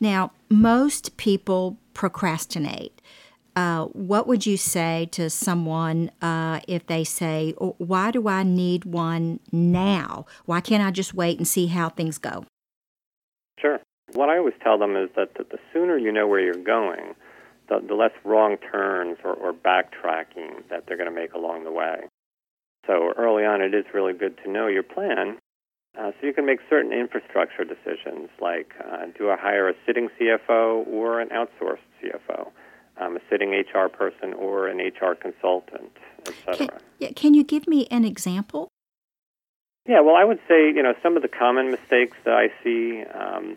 Now, 0.00 0.32
most 0.48 1.18
people 1.18 1.76
procrastinate. 1.92 3.02
Uh, 3.56 3.86
what 3.86 4.26
would 4.26 4.44
you 4.44 4.56
say 4.56 5.08
to 5.10 5.30
someone 5.30 6.10
uh, 6.20 6.60
if 6.68 6.86
they 6.86 7.02
say, 7.02 7.54
oh, 7.60 7.74
Why 7.78 8.10
do 8.10 8.28
I 8.28 8.42
need 8.42 8.84
one 8.84 9.40
now? 9.50 10.26
Why 10.44 10.60
can't 10.60 10.82
I 10.82 10.90
just 10.90 11.14
wait 11.14 11.38
and 11.38 11.48
see 11.48 11.66
how 11.66 11.88
things 11.88 12.18
go? 12.18 12.44
Sure. 13.58 13.80
What 14.12 14.28
I 14.28 14.36
always 14.36 14.54
tell 14.62 14.78
them 14.78 14.94
is 14.94 15.08
that, 15.16 15.34
the 15.34 15.58
sooner 15.72 15.96
you 15.96 16.12
know 16.12 16.28
where 16.28 16.40
you're 16.40 16.54
going, 16.54 17.14
the, 17.68 17.82
the 17.86 17.94
less 17.94 18.12
wrong 18.24 18.56
turns 18.70 19.16
or, 19.24 19.32
or 19.32 19.52
backtracking 19.52 20.68
that 20.70 20.84
they're 20.86 20.98
going 20.98 21.08
to 21.08 21.14
make 21.14 21.32
along 21.32 21.64
the 21.64 21.72
way. 21.72 22.02
So 22.86 23.14
early 23.16 23.44
on, 23.44 23.62
it 23.62 23.74
is 23.74 23.84
really 23.92 24.12
good 24.12 24.38
to 24.44 24.50
know 24.50 24.68
your 24.68 24.84
plan 24.84 25.38
uh, 25.98 26.10
so 26.20 26.26
you 26.26 26.32
can 26.34 26.44
make 26.44 26.60
certain 26.68 26.92
infrastructure 26.92 27.64
decisions 27.64 28.28
like 28.40 28.72
uh, 28.84 29.06
do 29.16 29.30
I 29.30 29.36
hire 29.36 29.68
a 29.68 29.74
sitting 29.86 30.08
CFO 30.20 30.86
or 30.86 31.20
an 31.20 31.28
outsourced 31.30 31.78
CFO? 32.02 32.48
Sitting 33.30 33.50
HR 33.50 33.88
person 33.88 34.34
or 34.34 34.68
an 34.68 34.78
HR 34.78 35.14
consultant, 35.14 35.92
etc. 36.26 36.56
Can, 36.56 36.68
yeah, 36.98 37.10
can 37.14 37.34
you 37.34 37.44
give 37.44 37.66
me 37.66 37.86
an 37.90 38.04
example? 38.04 38.68
Yeah, 39.88 40.00
well, 40.00 40.16
I 40.16 40.24
would 40.24 40.40
say 40.48 40.68
you 40.68 40.82
know 40.82 40.94
some 41.02 41.16
of 41.16 41.22
the 41.22 41.28
common 41.28 41.70
mistakes 41.70 42.16
that 42.24 42.34
I 42.34 42.48
see. 42.62 43.04
Um, 43.12 43.56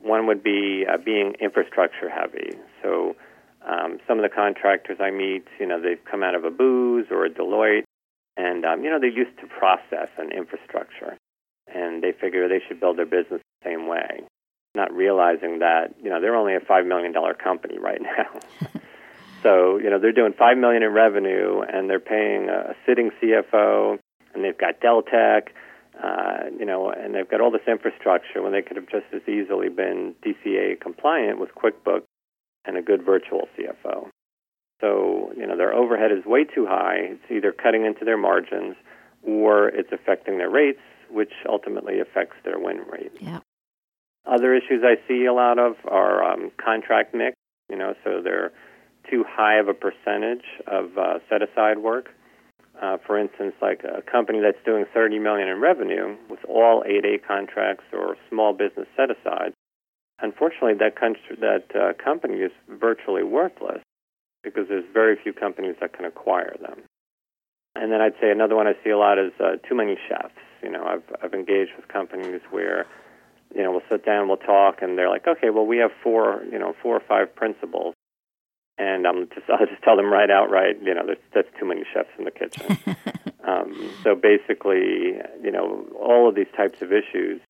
one 0.00 0.26
would 0.26 0.42
be 0.42 0.84
uh, 0.84 0.98
being 0.98 1.34
infrastructure 1.40 2.10
heavy. 2.10 2.50
So 2.82 3.14
um, 3.64 3.98
some 4.08 4.18
of 4.18 4.24
the 4.24 4.34
contractors 4.34 4.98
I 5.00 5.12
meet, 5.12 5.44
you 5.60 5.66
know, 5.66 5.80
they've 5.80 6.04
come 6.10 6.24
out 6.24 6.34
of 6.34 6.44
a 6.44 6.50
Booz 6.50 7.06
or 7.08 7.24
a 7.24 7.30
Deloitte, 7.30 7.84
and 8.36 8.64
um, 8.64 8.82
you 8.82 8.90
know 8.90 8.98
they're 8.98 9.08
used 9.08 9.38
to 9.40 9.46
process 9.46 10.08
and 10.18 10.32
infrastructure, 10.32 11.16
and 11.72 12.02
they 12.02 12.12
figure 12.12 12.48
they 12.48 12.60
should 12.66 12.80
build 12.80 12.98
their 12.98 13.06
business 13.06 13.40
the 13.62 13.70
same 13.70 13.86
way 13.86 14.26
not 14.74 14.92
realizing 14.92 15.58
that 15.58 15.94
you 16.02 16.10
know 16.10 16.20
they're 16.20 16.36
only 16.36 16.54
a 16.54 16.60
five 16.60 16.86
million 16.86 17.12
dollar 17.12 17.34
company 17.34 17.78
right 17.78 18.00
now. 18.18 18.40
So 19.42 19.78
you 19.78 19.90
know 19.90 19.98
they're 19.98 20.12
doing 20.12 20.34
five 20.38 20.56
million 20.56 20.82
in 20.82 20.92
revenue, 20.92 21.60
and 21.62 21.90
they're 21.90 22.00
paying 22.00 22.48
a 22.48 22.74
sitting 22.86 23.10
CFO, 23.20 23.98
and 24.34 24.44
they've 24.44 24.56
got 24.56 24.80
Deltek, 24.80 25.48
uh, 26.02 26.50
you 26.58 26.64
know, 26.64 26.90
and 26.90 27.14
they've 27.14 27.28
got 27.28 27.40
all 27.40 27.50
this 27.50 27.66
infrastructure 27.66 28.42
when 28.42 28.52
they 28.52 28.62
could 28.62 28.76
have 28.76 28.88
just 28.88 29.06
as 29.12 29.22
easily 29.28 29.68
been 29.68 30.14
DCAA 30.24 30.80
compliant 30.80 31.38
with 31.38 31.50
QuickBooks 31.54 32.06
and 32.64 32.76
a 32.76 32.82
good 32.82 33.04
virtual 33.04 33.48
CFO. 33.58 34.08
So 34.80 35.32
you 35.36 35.46
know 35.46 35.56
their 35.56 35.74
overhead 35.74 36.12
is 36.12 36.24
way 36.24 36.44
too 36.44 36.66
high. 36.66 36.98
It's 36.98 37.30
either 37.30 37.52
cutting 37.52 37.84
into 37.84 38.04
their 38.04 38.18
margins 38.18 38.76
or 39.22 39.68
it's 39.68 39.90
affecting 39.92 40.38
their 40.38 40.50
rates, 40.50 40.80
which 41.10 41.32
ultimately 41.48 42.00
affects 42.00 42.36
their 42.44 42.58
win 42.58 42.78
rate. 42.90 43.12
Yeah. 43.20 43.40
Other 44.24 44.54
issues 44.54 44.82
I 44.84 44.96
see 45.08 45.24
a 45.24 45.32
lot 45.32 45.58
of 45.58 45.74
are 45.88 46.22
um, 46.22 46.50
contract 46.62 47.14
mix. 47.14 47.36
You 47.68 47.76
know, 47.76 47.94
so 48.04 48.20
they're 48.22 48.52
too 49.12 49.24
high 49.28 49.58
of 49.58 49.68
a 49.68 49.74
percentage 49.74 50.44
of 50.66 50.96
uh, 50.96 51.18
set 51.28 51.42
aside 51.42 51.78
work. 51.78 52.08
Uh, 52.80 52.96
for 53.06 53.18
instance, 53.18 53.54
like 53.60 53.82
a 53.84 54.00
company 54.10 54.40
that's 54.40 54.58
doing 54.64 54.84
30 54.94 55.18
million 55.18 55.46
in 55.46 55.60
revenue 55.60 56.16
with 56.30 56.40
all 56.48 56.82
8A 56.82 57.24
contracts 57.26 57.84
or 57.92 58.16
small 58.30 58.54
business 58.54 58.88
set 58.96 59.10
aside, 59.10 59.52
unfortunately, 60.20 60.74
that 60.74 60.98
country, 60.98 61.36
that 61.40 61.64
uh, 61.76 61.92
company 62.02 62.38
is 62.38 62.50
virtually 62.68 63.22
worthless 63.22 63.82
because 64.42 64.66
there's 64.68 64.84
very 64.92 65.16
few 65.22 65.32
companies 65.32 65.76
that 65.80 65.92
can 65.92 66.06
acquire 66.06 66.56
them. 66.60 66.80
And 67.76 67.92
then 67.92 68.00
I'd 68.00 68.14
say 68.20 68.30
another 68.30 68.56
one 68.56 68.66
I 68.66 68.72
see 68.82 68.90
a 68.90 68.98
lot 68.98 69.18
is 69.18 69.32
uh, 69.38 69.56
too 69.68 69.74
many 69.74 69.96
chefs. 70.08 70.34
You 70.62 70.70
know, 70.70 70.84
I've 70.84 71.02
I've 71.22 71.34
engaged 71.34 71.72
with 71.76 71.88
companies 71.88 72.40
where, 72.50 72.86
you 73.54 73.62
know, 73.62 73.70
we'll 73.70 73.88
sit 73.90 74.04
down, 74.04 74.28
we'll 74.28 74.38
talk, 74.38 74.82
and 74.82 74.98
they're 74.98 75.08
like, 75.08 75.26
okay, 75.26 75.50
well, 75.50 75.66
we 75.66 75.78
have 75.78 75.90
four, 76.02 76.42
you 76.50 76.58
know, 76.58 76.74
four 76.82 76.96
or 76.96 77.02
five 77.06 77.34
principals, 77.34 77.94
and 78.78 79.06
I'm 79.06 79.28
just 79.34 79.48
I'll 79.48 79.66
just 79.66 79.82
tell 79.82 79.96
them 79.96 80.06
right 80.06 80.30
outright, 80.30 80.76
you 80.82 80.94
know, 80.94 81.02
there's 81.06 81.18
that's 81.34 81.48
too 81.58 81.66
many 81.66 81.82
chefs 81.92 82.10
in 82.18 82.24
the 82.24 82.30
kitchen. 82.30 82.78
um, 83.46 83.90
so 84.02 84.14
basically, 84.14 85.18
you 85.42 85.50
know, 85.50 85.86
all 86.00 86.28
of 86.28 86.34
these 86.34 86.50
types 86.56 86.82
of 86.82 86.92
issues, 86.92 87.40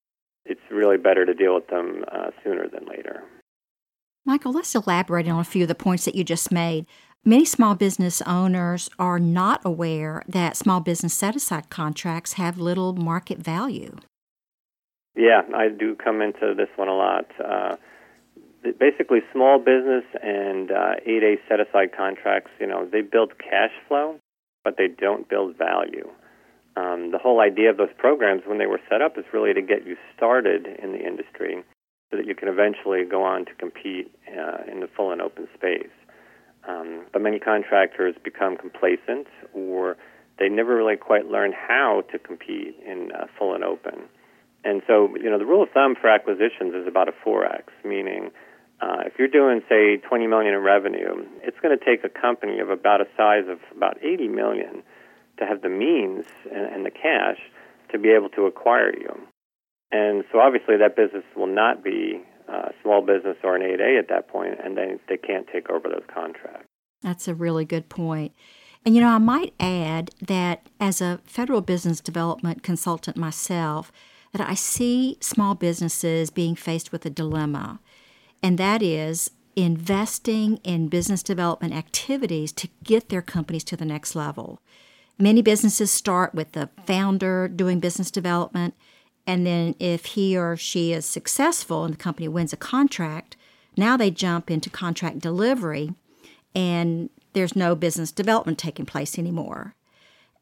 it's 0.45 0.61
really 0.71 0.97
better 0.97 1.25
to 1.25 1.35
deal 1.35 1.55
with 1.55 1.69
them 1.69 2.05
uh, 2.11 2.31
sooner 2.43 2.69
than 2.69 2.87
later. 2.87 3.23
Michael, 4.25 4.53
let's 4.53 4.75
elaborate 4.75 5.29
on 5.29 5.41
a 5.41 5.45
few 5.45 5.63
of 5.63 5.69
the 5.69 5.75
points 5.75 6.05
that 6.05 6.15
you 6.15 6.23
just 6.23 6.53
made. 6.53 6.87
Many 7.25 7.45
small 7.45 7.75
business 7.75 8.21
owners 8.23 8.89
are 8.99 9.19
not 9.19 9.61
aware 9.65 10.23
that 10.29 10.57
small 10.57 10.81
business 10.81 11.15
set 11.15 11.37
aside 11.37 11.71
contracts 11.71 12.35
have 12.35 12.59
little 12.59 12.95
market 12.95 13.39
value. 13.39 13.97
Yeah, 15.15 15.43
I 15.55 15.69
do 15.69 15.95
come 15.95 16.21
into 16.23 16.55
this 16.57 16.69
one 16.77 16.89
a 16.89 16.95
lot. 16.95 17.27
Uh, 17.39 17.77
basically, 18.79 19.21
small 19.33 19.59
business 19.59 20.05
and 20.23 20.71
uh, 20.71 20.95
8A 21.07 21.37
set 21.49 21.61
aside 21.61 21.91
contracts, 21.97 22.51
you 22.61 22.67
know, 22.67 22.87
they 22.91 23.03
build 23.03 23.33
cash 23.39 23.73
flow, 23.89 24.19
but 24.65 24.77
they 24.77 24.89
don't 24.89 25.29
build 25.29 25.57
value. 25.57 26.09
Um, 26.77 27.11
the 27.11 27.19
whole 27.19 27.41
idea 27.41 27.71
of 27.71 27.77
those 27.77 27.93
programs 27.99 28.43
when 28.47 28.59
they 28.59 28.67
were 28.67 28.81
set 28.89 29.03
up 29.03 29.19
is 29.19 29.25
really 29.33 29.53
to 29.53 29.61
get 29.61 29.87
you 29.87 29.97
started 30.17 30.67
in 30.83 30.93
the 30.93 31.07
industry 31.07 31.63
so 32.11 32.17
that 32.17 32.27
you 32.27 32.35
can 32.35 32.49
eventually 32.49 33.05
go 33.05 33.23
on 33.23 33.45
to 33.47 33.55
compete 33.55 34.11
uh, 34.29 34.71
in 34.71 34.81
the 34.81 34.89
full 34.97 35.13
and 35.13 35.21
open 35.21 35.49
space. 35.55 35.93
Um, 36.67 37.05
but 37.13 37.21
many 37.21 37.39
contractors 37.39 38.15
become 38.23 38.57
complacent 38.57 39.27
or 39.53 39.97
they 40.39 40.49
never 40.49 40.77
really 40.77 40.97
quite 40.97 41.27
learn 41.27 41.53
how 41.53 42.05
to 42.13 42.19
compete 42.19 42.77
in 42.87 43.11
uh, 43.13 43.27
full 43.39 43.55
and 43.55 43.65
open. 43.65 44.09
And 44.65 44.83
so, 44.87 45.15
you 45.17 45.29
know, 45.29 45.39
the 45.39 45.47
rule 45.47 45.63
of 45.63 45.71
thumb 45.71 45.97
for 46.01 46.09
acquisitions 46.09 46.75
is 46.75 46.87
about 46.87 47.09
a 47.09 47.13
4x, 47.27 47.65
meaning 47.85 48.31
uh, 48.83 49.03
if 49.07 49.13
you're 49.19 49.29
doing, 49.29 49.63
say, 49.69 49.97
20 49.97 50.27
million 50.27 50.55
in 50.55 50.61
revenue, 50.61 51.25
it's 51.43 51.59
going 51.61 51.77
to 51.77 51.85
take 51.85 52.05
a 52.05 52.09
company 52.09 52.59
of 52.59 52.69
about 52.69 53.01
a 53.01 53.07
size 53.17 53.45
of 53.49 53.59
about 53.77 53.97
80 54.03 54.29
million 54.29 54.83
to 55.39 55.47
have 55.47 55.63
the 55.63 55.69
means 55.69 56.27
and, 56.53 56.67
and 56.67 56.85
the 56.85 56.91
cash 56.91 57.39
to 57.93 57.99
be 57.99 58.11
able 58.11 58.29
to 58.31 58.47
acquire 58.47 58.93
you. 58.93 59.15
And 59.93 60.25
so, 60.33 60.41
obviously, 60.41 60.77
that 60.79 60.97
business 60.97 61.25
will 61.37 61.47
not 61.47 61.85
be 61.85 62.23
uh, 62.53 62.71
small 62.83 63.03
business 63.03 63.37
or 63.45 63.55
an 63.55 63.63
8A 63.63 63.99
at 63.99 64.09
that 64.09 64.29
point, 64.29 64.59
and 64.63 64.77
they, 64.77 64.97
they 65.09 65.17
can't 65.17 65.47
take 65.53 65.71
over 65.71 65.89
those 65.89 66.05
contracts. 66.13 66.67
That's 67.03 67.29
a 67.29 67.35
really 67.35 67.65
good 67.65 67.89
point. 67.89 68.33
And 68.85 68.97
you 68.97 69.01
know, 69.01 69.11
I 69.11 69.19
might 69.19 69.55
add 69.61 70.11
that 70.21 70.69
as 70.81 71.01
a 71.01 71.21
federal 71.25 71.61
business 71.61 72.01
development 72.01 72.63
consultant 72.63 73.17
myself, 73.17 73.93
that 74.33 74.41
I 74.41 74.55
see 74.55 75.19
small 75.21 75.55
businesses 75.55 76.31
being 76.31 76.57
faced 76.57 76.91
with 76.91 77.07
a 77.07 77.11
dilemma, 77.11 77.81
and 78.43 78.59
that 78.59 78.83
is 78.83 79.31
investing 79.55 80.57
in 80.65 80.89
business 80.89 81.23
development 81.23 81.75
activities 81.75 82.53
to 82.53 82.69
get 82.83 83.09
their 83.09 83.23
companies 83.23 83.65
to 83.65 83.77
the 83.77 83.85
next 83.85 84.15
level. 84.15 84.61
Many 85.19 85.43
businesses 85.43 85.91
start 85.91 86.35
with 86.35 86.53
the 86.53 86.71
founder 86.87 87.49
doing 87.49 87.81
business 87.81 88.11
development 88.11 88.75
and 89.27 89.47
then 89.47 89.75
if 89.79 90.07
he 90.07 90.37
or 90.37 90.57
she 90.57 90.93
is 90.93 91.07
successful 91.07 91.85
and 91.85 91.95
the 91.95 91.99
company 91.99 92.29
wins 92.29 92.53
a 92.53 92.57
contract, 92.57 93.37
now 93.77 93.97
they 93.97 94.11
jump 94.11 94.51
into 94.51 94.69
contract 94.69 95.21
delivery 95.21 95.95
and 96.55 97.09
there's 97.33 97.57
no 97.57 97.75
business 97.75 98.13
development 98.13 98.59
taking 98.59 98.85
place 98.85 99.19
anymore. 99.19 99.75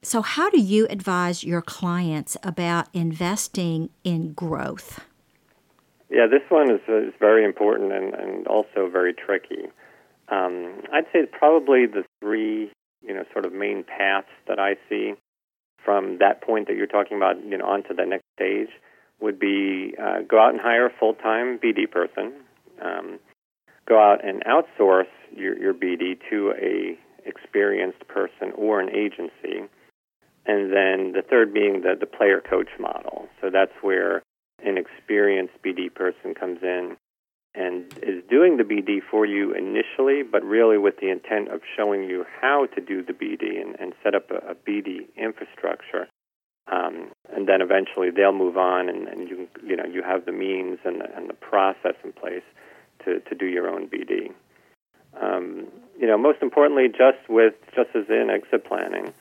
So, 0.02 0.22
how 0.22 0.48
do 0.48 0.58
you 0.58 0.86
advise 0.88 1.44
your 1.44 1.60
clients 1.60 2.36
about 2.42 2.88
investing 2.94 3.90
in 4.02 4.32
growth? 4.32 5.00
Yeah, 6.10 6.26
this 6.30 6.42
one 6.48 6.70
is, 6.70 6.80
is 6.88 7.14
very 7.20 7.44
important 7.44 7.92
and, 7.92 8.14
and 8.14 8.46
also 8.46 8.88
very 8.90 9.14
tricky. 9.14 9.68
Um, 10.28 10.82
I'd 10.92 11.06
say 11.12 11.20
probably 11.30 11.86
the 11.86 12.04
three, 12.20 12.72
you 13.02 13.14
know, 13.14 13.24
sort 13.32 13.44
of 13.44 13.52
main 13.52 13.84
paths 13.84 14.28
that 14.48 14.58
I 14.58 14.74
see 14.88 15.14
from 15.84 16.18
that 16.18 16.42
point 16.42 16.68
that 16.68 16.76
you're 16.76 16.86
talking 16.86 17.16
about, 17.16 17.42
you 17.44 17.56
know, 17.56 17.66
onto 17.66 17.94
the 17.94 18.04
next 18.04 18.24
stage 18.36 18.68
would 19.20 19.38
be 19.38 19.94
uh, 20.02 20.20
go 20.28 20.40
out 20.40 20.50
and 20.50 20.60
hire 20.60 20.86
a 20.86 20.92
full-time 20.98 21.58
BD 21.58 21.90
person. 21.90 22.32
Um, 22.82 23.18
go 23.86 23.98
out 24.00 24.24
and 24.24 24.42
outsource 24.44 25.10
your, 25.34 25.56
your 25.58 25.74
BD 25.74 26.18
to 26.30 26.52
a 26.60 26.98
experienced 27.26 28.06
person 28.08 28.52
or 28.56 28.80
an 28.80 28.88
agency. 28.90 29.68
And 30.46 30.72
then 30.72 31.12
the 31.12 31.22
third 31.28 31.52
being 31.52 31.82
the, 31.82 31.94
the 31.98 32.06
player 32.06 32.40
coach 32.40 32.70
model. 32.78 33.28
So 33.40 33.50
that's 33.50 33.72
where 33.82 34.22
an 34.64 34.78
experienced 34.78 35.54
BD 35.64 35.92
person 35.92 36.34
comes 36.34 36.58
in 36.62 36.96
and 37.54 37.92
is 38.02 38.22
doing 38.30 38.56
the 38.56 38.62
BD 38.62 38.98
for 39.10 39.26
you 39.26 39.52
initially, 39.54 40.22
but 40.22 40.44
really 40.44 40.78
with 40.78 40.94
the 41.00 41.10
intent 41.10 41.48
of 41.48 41.60
showing 41.76 42.04
you 42.04 42.24
how 42.40 42.66
to 42.74 42.80
do 42.80 43.02
the 43.02 43.12
BD 43.12 43.60
and, 43.60 43.78
and 43.80 43.92
set 44.04 44.14
up 44.14 44.30
a, 44.30 44.52
a 44.52 44.54
BD 44.54 45.08
infrastructure. 45.16 46.06
Um, 46.70 47.10
and 47.34 47.48
then 47.48 47.60
eventually 47.60 48.10
they'll 48.14 48.32
move 48.32 48.56
on, 48.56 48.88
and, 48.88 49.08
and 49.08 49.28
you 49.28 49.48
you 49.64 49.76
know 49.76 49.84
you 49.84 50.02
have 50.02 50.24
the 50.24 50.32
means 50.32 50.78
and 50.84 51.00
the, 51.00 51.16
and 51.16 51.28
the 51.28 51.34
process 51.34 51.94
in 52.04 52.12
place 52.12 52.44
to, 53.04 53.18
to 53.20 53.34
do 53.34 53.46
your 53.46 53.68
own 53.68 53.88
BD. 53.88 54.32
Um, 55.20 55.66
you 55.98 56.06
know, 56.06 56.16
most 56.16 56.38
importantly, 56.42 56.86
just 56.88 57.28
with 57.28 57.54
just 57.74 57.90
as 57.96 58.04
in 58.08 58.30
exit 58.30 58.64
planning, 58.64 59.12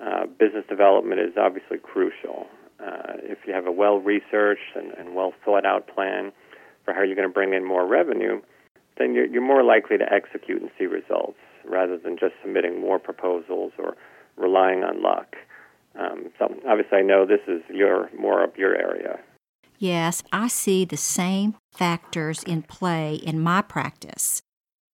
uh, 0.00 0.26
business 0.38 0.64
development 0.68 1.20
is 1.20 1.34
obviously 1.36 1.78
crucial. 1.78 2.46
If 3.32 3.38
you 3.46 3.54
have 3.54 3.66
a 3.66 3.72
well 3.72 3.98
researched 3.98 4.76
and, 4.76 4.92
and 4.92 5.14
well 5.14 5.32
thought 5.44 5.64
out 5.64 5.88
plan, 5.88 6.32
for 6.84 6.94
how 6.94 7.02
you're 7.02 7.16
going 7.16 7.28
to 7.28 7.32
bring 7.32 7.54
in 7.54 7.64
more 7.64 7.86
revenue, 7.86 8.40
then 8.98 9.14
you're, 9.14 9.26
you're 9.26 9.46
more 9.46 9.62
likely 9.62 9.98
to 9.98 10.12
execute 10.12 10.60
and 10.60 10.70
see 10.78 10.86
results 10.86 11.38
rather 11.64 11.96
than 11.96 12.16
just 12.18 12.34
submitting 12.42 12.80
more 12.80 12.98
proposals 12.98 13.72
or 13.78 13.96
relying 14.36 14.82
on 14.82 15.02
luck. 15.02 15.36
Um, 15.98 16.30
so 16.38 16.54
obviously, 16.68 16.98
I 16.98 17.02
know 17.02 17.26
this 17.26 17.40
is 17.46 17.62
your 17.70 18.10
more 18.18 18.42
of 18.42 18.56
your 18.56 18.74
area. 18.74 19.18
Yes, 19.78 20.22
I 20.32 20.48
see 20.48 20.84
the 20.84 20.96
same 20.96 21.56
factors 21.72 22.42
in 22.44 22.62
play 22.62 23.16
in 23.16 23.40
my 23.40 23.62
practice. 23.62 24.42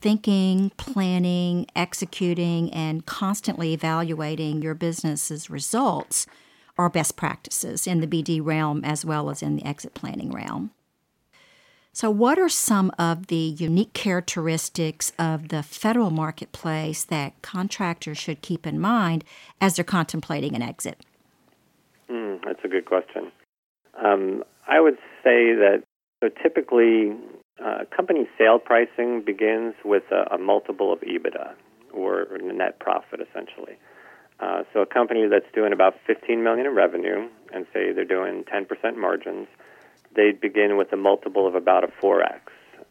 Thinking, 0.00 0.70
planning, 0.76 1.66
executing, 1.74 2.72
and 2.72 3.04
constantly 3.04 3.72
evaluating 3.72 4.62
your 4.62 4.74
business's 4.74 5.50
results 5.50 6.26
are 6.78 6.88
best 6.88 7.16
practices 7.16 7.86
in 7.86 8.00
the 8.00 8.06
BD 8.06 8.40
realm 8.42 8.84
as 8.84 9.04
well 9.04 9.28
as 9.28 9.42
in 9.42 9.56
the 9.56 9.64
exit 9.64 9.94
planning 9.94 10.30
realm. 10.30 10.70
So, 11.92 12.10
what 12.10 12.38
are 12.38 12.48
some 12.48 12.92
of 12.96 13.26
the 13.26 13.34
unique 13.34 13.92
characteristics 13.92 15.12
of 15.18 15.48
the 15.48 15.64
federal 15.64 16.10
marketplace 16.10 17.02
that 17.04 17.40
contractors 17.42 18.18
should 18.18 18.40
keep 18.40 18.66
in 18.66 18.78
mind 18.78 19.24
as 19.60 19.74
they're 19.74 19.84
contemplating 19.84 20.54
an 20.54 20.62
exit? 20.62 21.04
Mm, 22.08 22.38
that's 22.44 22.60
a 22.64 22.68
good 22.68 22.84
question. 22.84 23.32
Um, 24.02 24.44
I 24.68 24.80
would 24.80 24.96
say 25.24 25.54
that 25.54 25.82
so 26.22 26.28
typically 26.42 27.16
uh, 27.64 27.84
company 27.94 28.28
sale 28.38 28.58
pricing 28.58 29.22
begins 29.24 29.74
with 29.84 30.04
a, 30.12 30.34
a, 30.34 30.38
multiple 30.38 30.92
of 30.92 31.00
EBITDA 31.00 31.54
or 31.92 32.26
net 32.40 32.78
profit, 32.78 33.20
essentially. 33.20 33.76
Uh, 34.40 34.62
so 34.72 34.80
a 34.80 34.86
company 34.86 35.26
that's 35.28 35.50
doing 35.54 35.72
about 35.72 35.94
15 36.06 36.42
million 36.44 36.66
in 36.66 36.74
revenue 36.74 37.28
and 37.52 37.66
say 37.72 37.92
they're 37.92 38.04
doing 38.04 38.44
10% 38.44 38.96
margins 38.96 39.48
they'd 40.14 40.40
begin 40.40 40.76
with 40.76 40.92
a 40.92 40.96
multiple 40.96 41.46
of 41.46 41.54
about 41.54 41.84
a 41.84 41.88
4x, 42.02 42.40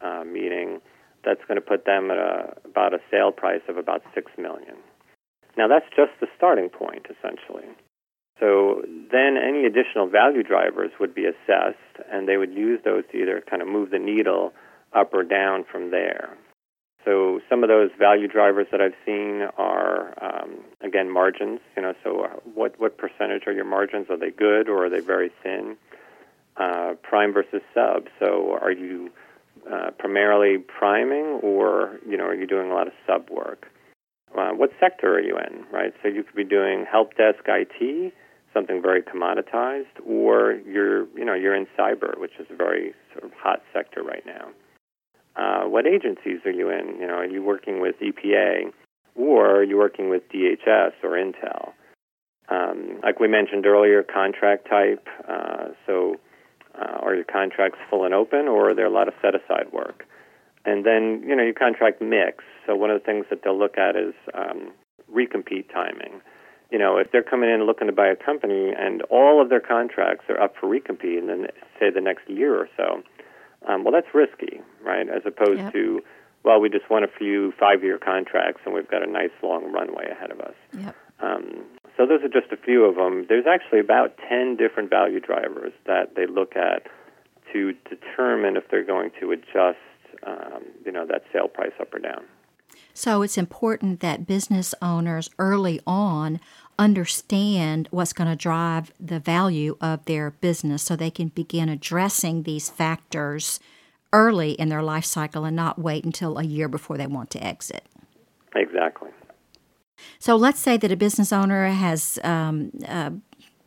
uh, 0.00 0.24
meaning 0.24 0.80
that's 1.24 1.44
going 1.46 1.56
to 1.56 1.66
put 1.66 1.84
them 1.84 2.10
at 2.10 2.18
a, 2.18 2.56
about 2.64 2.94
a 2.94 2.98
sale 3.10 3.32
price 3.32 3.62
of 3.68 3.76
about 3.76 4.02
six 4.14 4.30
million. 4.38 4.76
Now 5.56 5.68
that's 5.68 5.86
just 5.94 6.12
the 6.20 6.28
starting 6.36 6.68
point, 6.68 7.06
essentially. 7.10 7.68
So 8.38 8.82
then 8.86 9.36
any 9.36 9.64
additional 9.64 10.08
value 10.08 10.44
drivers 10.44 10.92
would 11.00 11.14
be 11.14 11.26
assessed, 11.26 12.06
and 12.10 12.28
they 12.28 12.36
would 12.36 12.54
use 12.54 12.80
those 12.84 13.02
to 13.10 13.18
either 13.18 13.42
kind 13.50 13.62
of 13.62 13.68
move 13.68 13.90
the 13.90 13.98
needle 13.98 14.52
up 14.92 15.12
or 15.12 15.24
down 15.24 15.64
from 15.70 15.90
there. 15.90 16.36
So 17.08 17.40
some 17.48 17.62
of 17.64 17.70
those 17.70 17.88
value 17.98 18.28
drivers 18.28 18.66
that 18.70 18.82
I've 18.82 18.98
seen 19.06 19.48
are 19.56 20.12
um, 20.22 20.58
again 20.82 21.10
margins. 21.10 21.60
You 21.74 21.82
know, 21.82 21.94
so 22.04 22.42
what 22.54 22.78
what 22.78 22.98
percentage 22.98 23.44
are 23.46 23.52
your 23.52 23.64
margins? 23.64 24.10
Are 24.10 24.18
they 24.18 24.30
good 24.30 24.68
or 24.68 24.84
are 24.84 24.90
they 24.90 25.00
very 25.00 25.30
thin? 25.42 25.78
uh, 26.58 26.94
prime 27.02 27.32
versus 27.32 27.62
sub. 27.74 28.08
So 28.18 28.58
are 28.60 28.72
you 28.72 29.10
uh, 29.70 29.90
primarily 29.98 30.58
priming, 30.58 31.40
or 31.42 31.98
you 32.08 32.16
know, 32.16 32.24
are 32.24 32.34
you 32.34 32.46
doing 32.46 32.70
a 32.70 32.74
lot 32.74 32.86
of 32.86 32.92
sub 33.06 33.30
work? 33.30 33.68
Uh, 34.36 34.50
what 34.50 34.70
sector 34.78 35.14
are 35.14 35.20
you 35.20 35.36
in, 35.38 35.64
right? 35.72 35.92
So 36.02 36.08
you 36.08 36.22
could 36.22 36.34
be 36.34 36.44
doing 36.44 36.84
help 36.90 37.16
desk 37.16 37.40
IT, 37.46 38.12
something 38.52 38.82
very 38.82 39.02
commoditized, 39.02 40.04
or 40.06 40.60
you're 40.66 41.06
you 41.16 41.24
know 41.24 41.34
you're 41.34 41.54
in 41.54 41.66
cyber, 41.78 42.18
which 42.18 42.32
is 42.38 42.46
a 42.50 42.56
very 42.56 42.94
sort 43.12 43.24
of 43.24 43.32
hot 43.32 43.62
sector 43.72 44.02
right 44.02 44.24
now. 44.26 44.48
Uh, 45.38 45.64
what 45.64 45.86
agencies 45.86 46.40
are 46.44 46.50
you 46.50 46.68
in? 46.70 46.98
You 47.00 47.06
know, 47.06 47.14
are 47.14 47.26
you 47.26 47.42
working 47.42 47.80
with 47.80 47.94
EPA 48.00 48.72
or 49.14 49.58
are 49.58 49.62
you 49.62 49.76
working 49.76 50.10
with 50.10 50.22
DHS 50.30 50.92
or 51.02 51.10
Intel? 51.10 51.72
Um, 52.48 53.00
like 53.02 53.20
we 53.20 53.28
mentioned 53.28 53.66
earlier, 53.66 54.02
contract 54.02 54.68
type. 54.68 55.06
Uh, 55.28 55.68
so, 55.86 56.16
uh, 56.74 56.98
are 57.02 57.14
your 57.14 57.24
contracts 57.24 57.78
full 57.90 58.04
and 58.04 58.14
open, 58.14 58.48
or 58.48 58.70
are 58.70 58.74
there 58.74 58.86
a 58.86 58.90
lot 58.90 59.08
of 59.08 59.14
set 59.20 59.34
aside 59.34 59.72
work? 59.72 60.06
And 60.64 60.84
then, 60.84 61.22
you 61.26 61.36
know, 61.36 61.42
your 61.42 61.54
contract 61.54 62.00
mix. 62.00 62.44
So, 62.66 62.74
one 62.74 62.90
of 62.90 63.00
the 63.00 63.04
things 63.04 63.26
that 63.30 63.42
they'll 63.44 63.58
look 63.58 63.76
at 63.76 63.96
is 63.96 64.14
um, 64.34 64.72
recompete 65.12 65.70
timing. 65.72 66.20
You 66.70 66.78
know, 66.78 66.96
if 66.96 67.12
they're 67.12 67.22
coming 67.22 67.50
in 67.50 67.66
looking 67.66 67.86
to 67.86 67.92
buy 67.92 68.08
a 68.08 68.16
company 68.16 68.72
and 68.76 69.02
all 69.10 69.42
of 69.42 69.50
their 69.50 69.60
contracts 69.60 70.24
are 70.28 70.40
up 70.40 70.54
for 70.58 70.68
recompete 70.68 71.18
in, 71.18 71.46
say, 71.78 71.90
the 71.90 72.00
next 72.00 72.28
year 72.28 72.56
or 72.56 72.68
so, 72.76 73.02
um, 73.66 73.84
well, 73.84 73.92
that's 73.92 74.14
risky, 74.14 74.60
right? 74.84 75.08
As 75.08 75.22
opposed 75.26 75.60
yep. 75.60 75.72
to, 75.72 76.00
well, 76.44 76.60
we 76.60 76.68
just 76.68 76.88
won 76.90 77.02
a 77.02 77.08
few 77.08 77.52
five 77.58 77.82
year 77.82 77.98
contracts 77.98 78.60
and 78.64 78.74
we've 78.74 78.90
got 78.90 79.02
a 79.02 79.10
nice 79.10 79.30
long 79.42 79.72
runway 79.72 80.10
ahead 80.10 80.30
of 80.30 80.40
us. 80.40 80.54
Yep. 80.78 80.96
Um, 81.20 81.64
so 81.96 82.06
those 82.06 82.22
are 82.22 82.28
just 82.28 82.52
a 82.52 82.56
few 82.56 82.84
of 82.84 82.94
them. 82.94 83.26
There's 83.28 83.46
actually 83.46 83.80
about 83.80 84.16
10 84.28 84.56
different 84.56 84.88
value 84.88 85.20
drivers 85.20 85.72
that 85.86 86.14
they 86.14 86.26
look 86.26 86.56
at 86.56 86.86
to 87.52 87.74
determine 87.88 88.56
if 88.56 88.64
they're 88.70 88.84
going 88.84 89.10
to 89.20 89.32
adjust, 89.32 89.78
um, 90.24 90.62
you 90.84 90.92
know, 90.92 91.06
that 91.06 91.22
sale 91.32 91.48
price 91.48 91.72
up 91.80 91.92
or 91.92 91.98
down. 91.98 92.24
So 92.94 93.22
it's 93.22 93.38
important 93.38 94.00
that 94.00 94.26
business 94.26 94.74
owners 94.80 95.30
early 95.38 95.80
on 95.86 96.40
understand 96.78 97.88
what's 97.90 98.12
going 98.12 98.30
to 98.30 98.36
drive 98.36 98.92
the 99.00 99.18
value 99.18 99.76
of 99.80 100.04
their 100.04 100.30
business 100.30 100.82
so 100.82 100.94
they 100.94 101.10
can 101.10 101.28
begin 101.28 101.68
addressing 101.68 102.42
these 102.44 102.70
factors 102.70 103.60
early 104.12 104.52
in 104.52 104.68
their 104.68 104.82
life 104.82 105.04
cycle 105.04 105.44
and 105.44 105.56
not 105.56 105.78
wait 105.78 106.04
until 106.04 106.38
a 106.38 106.44
year 106.44 106.68
before 106.68 106.96
they 106.96 107.06
want 107.06 107.30
to 107.30 107.44
exit. 107.44 107.84
Exactly. 108.54 109.10
So 110.18 110.36
let's 110.36 110.60
say 110.60 110.76
that 110.76 110.92
a 110.92 110.96
business 110.96 111.32
owner 111.32 111.66
has 111.68 112.18
um, 112.22 112.70
uh, 112.86 113.10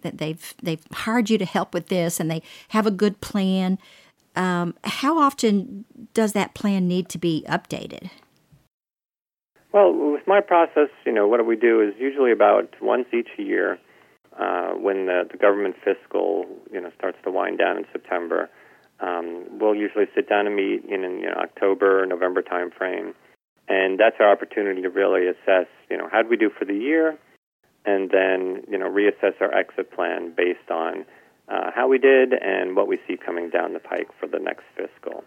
that 0.01 0.17
they've 0.17 0.53
they've 0.61 0.83
hired 0.91 1.29
you 1.29 1.37
to 1.37 1.45
help 1.45 1.73
with 1.73 1.87
this, 1.87 2.19
and 2.19 2.31
they 2.31 2.41
have 2.69 2.87
a 2.87 2.91
good 2.91 3.21
plan. 3.21 3.77
Um, 4.35 4.75
how 4.85 5.19
often 5.19 5.85
does 6.13 6.33
that 6.33 6.53
plan 6.53 6.87
need 6.87 7.09
to 7.09 7.17
be 7.17 7.45
updated? 7.49 8.09
Well, 9.73 9.93
with 9.93 10.27
my 10.27 10.41
process, 10.41 10.89
you 11.05 11.13
know, 11.13 11.27
what 11.27 11.45
we 11.45 11.55
do 11.55 11.81
is 11.81 11.93
usually 11.97 12.31
about 12.31 12.75
once 12.81 13.07
each 13.13 13.29
year, 13.37 13.79
uh, 14.37 14.71
when 14.71 15.05
the, 15.05 15.23
the 15.31 15.37
government 15.37 15.75
fiscal, 15.83 16.45
you 16.71 16.81
know, 16.81 16.91
starts 16.97 17.17
to 17.23 17.31
wind 17.31 17.57
down 17.59 17.77
in 17.77 17.85
September. 17.91 18.49
Um, 18.99 19.59
we'll 19.59 19.75
usually 19.75 20.05
sit 20.13 20.29
down 20.29 20.45
and 20.45 20.55
meet 20.55 20.85
in, 20.85 21.03
in 21.03 21.19
you 21.19 21.27
know, 21.27 21.35
October, 21.35 22.05
November 22.05 22.41
timeframe 22.41 23.13
and 23.71 23.97
that's 23.99 24.17
our 24.19 24.31
opportunity 24.31 24.81
to 24.81 24.89
really 24.89 25.27
assess, 25.27 25.67
you 25.89 25.97
know, 25.97 26.07
how 26.11 26.21
did 26.21 26.29
we 26.29 26.37
do 26.37 26.49
for 26.49 26.65
the 26.65 26.75
year, 26.75 27.17
and 27.85 28.09
then 28.11 28.63
you 28.69 28.77
know 28.77 28.89
reassess 28.89 29.39
our 29.39 29.53
exit 29.53 29.91
plan 29.91 30.33
based 30.35 30.69
on 30.69 31.05
uh, 31.47 31.71
how 31.73 31.87
we 31.87 31.97
did 31.97 32.33
and 32.33 32.75
what 32.75 32.87
we 32.87 32.99
see 33.07 33.17
coming 33.17 33.49
down 33.49 33.73
the 33.73 33.79
pike 33.79 34.09
for 34.19 34.27
the 34.27 34.39
next 34.39 34.63
fiscal. 34.75 35.23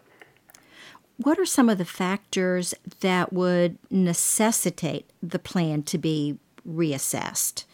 What 1.16 1.38
are 1.38 1.47
some 1.47 1.68
of 1.68 1.78
the 1.78 1.85
factors 1.85 2.75
that 3.00 3.33
would 3.33 3.78
necessitate 3.90 5.09
the 5.23 5.38
plan 5.38 5.83
to 5.85 5.99
be 5.99 6.38
reassessed? 6.68 7.64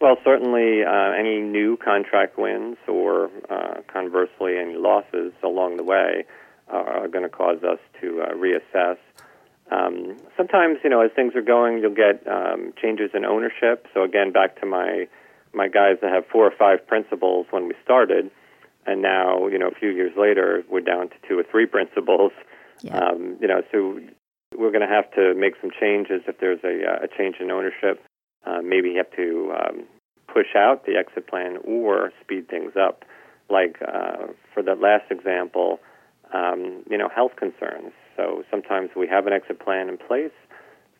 Well, 0.00 0.16
certainly 0.24 0.82
uh, 0.84 1.12
any 1.12 1.40
new 1.40 1.76
contract 1.76 2.36
wins 2.36 2.76
or 2.88 3.30
uh, 3.48 3.82
conversely 3.90 4.58
any 4.58 4.74
losses 4.74 5.32
along 5.42 5.76
the 5.76 5.84
way 5.84 6.24
are 6.68 7.08
going 7.08 7.22
to 7.22 7.28
cause 7.28 7.62
us 7.62 7.78
to 8.00 8.22
uh, 8.22 8.32
reassess. 8.32 8.96
Um, 9.70 10.16
sometimes, 10.36 10.78
you 10.82 10.90
know, 10.90 11.02
as 11.02 11.10
things 11.14 11.34
are 11.34 11.42
going, 11.42 11.78
you'll 11.78 11.94
get 11.94 12.26
um, 12.26 12.72
changes 12.80 13.10
in 13.14 13.24
ownership. 13.24 13.86
So 13.94 14.02
again, 14.02 14.32
back 14.32 14.60
to 14.60 14.66
my 14.66 15.06
my 15.54 15.68
guys 15.68 15.98
that 16.00 16.10
have 16.10 16.24
four 16.32 16.46
or 16.46 16.52
five 16.58 16.86
principals 16.86 17.46
when 17.50 17.68
we 17.68 17.74
started, 17.84 18.30
and 18.86 19.02
now, 19.02 19.48
you 19.48 19.58
know, 19.58 19.68
a 19.68 19.74
few 19.74 19.90
years 19.90 20.12
later, 20.16 20.64
we're 20.70 20.80
down 20.80 21.10
to 21.10 21.14
two 21.28 21.38
or 21.38 21.44
three 21.44 21.66
principals. 21.76 22.32
Yeah. 22.82 22.98
Um, 22.98 23.36
you 23.40 23.48
know, 23.48 23.62
so 23.70 24.00
we're 24.56 24.70
going 24.70 24.86
to 24.86 24.94
have 24.94 25.10
to 25.12 25.34
make 25.34 25.54
some 25.60 25.70
changes 25.70 26.22
if 26.26 26.38
there's 26.38 26.60
a, 26.64 27.04
a 27.04 27.08
change 27.16 27.36
in 27.40 27.50
ownership. 27.50 28.04
Uh, 28.44 28.60
maybe 28.62 28.90
you 28.90 28.96
have 28.98 29.10
to 29.16 29.52
um, 29.52 29.84
push 30.32 30.54
out 30.56 30.84
the 30.86 30.96
exit 30.96 31.28
plan 31.28 31.58
or 31.64 32.12
speed 32.20 32.48
things 32.48 32.72
up. 32.78 33.04
Like 33.48 33.76
uh, 33.82 34.28
for 34.52 34.62
the 34.62 34.74
last 34.74 35.10
example, 35.10 35.80
um, 36.32 36.82
you 36.90 36.98
know, 36.98 37.08
health 37.14 37.32
concerns. 37.36 37.92
So 38.16 38.44
sometimes 38.50 38.90
we 38.96 39.06
have 39.08 39.26
an 39.26 39.32
exit 39.32 39.60
plan 39.60 39.88
in 39.88 39.96
place, 39.96 40.32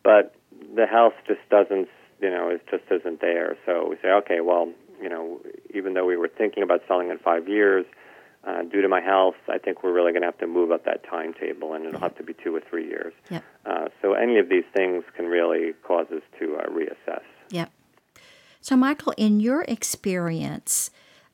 but 0.03 0.35
the 0.75 0.85
health 0.85 1.13
just 1.27 1.41
doesn't, 1.49 1.87
you 2.21 2.29
know, 2.29 2.49
it 2.49 2.61
just 2.69 2.83
isn't 2.91 3.21
there. 3.21 3.57
So 3.65 3.87
we 3.89 3.95
say, 4.01 4.09
okay, 4.09 4.41
well, 4.41 4.71
you 5.01 5.09
know, 5.09 5.41
even 5.73 5.93
though 5.93 6.05
we 6.05 6.17
were 6.17 6.29
thinking 6.29 6.63
about 6.63 6.81
selling 6.87 7.09
in 7.09 7.17
five 7.17 7.47
years, 7.47 7.85
uh, 8.45 8.63
due 8.63 8.81
to 8.81 8.89
my 8.89 9.01
health, 9.01 9.35
I 9.47 9.57
think 9.57 9.83
we're 9.83 9.93
really 9.93 10.11
going 10.11 10.21
to 10.21 10.27
have 10.27 10.37
to 10.39 10.47
move 10.47 10.71
up 10.71 10.85
that 10.85 11.03
timetable, 11.09 11.73
and 11.73 11.85
it'll 11.85 11.99
have 12.01 12.17
to 12.17 12.23
be 12.23 12.33
two 12.33 12.53
or 12.55 12.61
three 12.61 12.87
years. 12.87 13.13
Yep. 13.29 13.43
Uh, 13.65 13.85
so 14.01 14.13
any 14.13 14.37
of 14.37 14.49
these 14.49 14.65
things 14.75 15.03
can 15.15 15.25
really 15.27 15.73
cause 15.83 16.07
us 16.11 16.21
to 16.39 16.57
uh, 16.57 16.67
reassess. 16.67 17.23
Yep. 17.49 17.71
So, 18.59 18.75
Michael, 18.75 19.13
in 19.17 19.39
your 19.39 19.63
experience, 19.67 20.91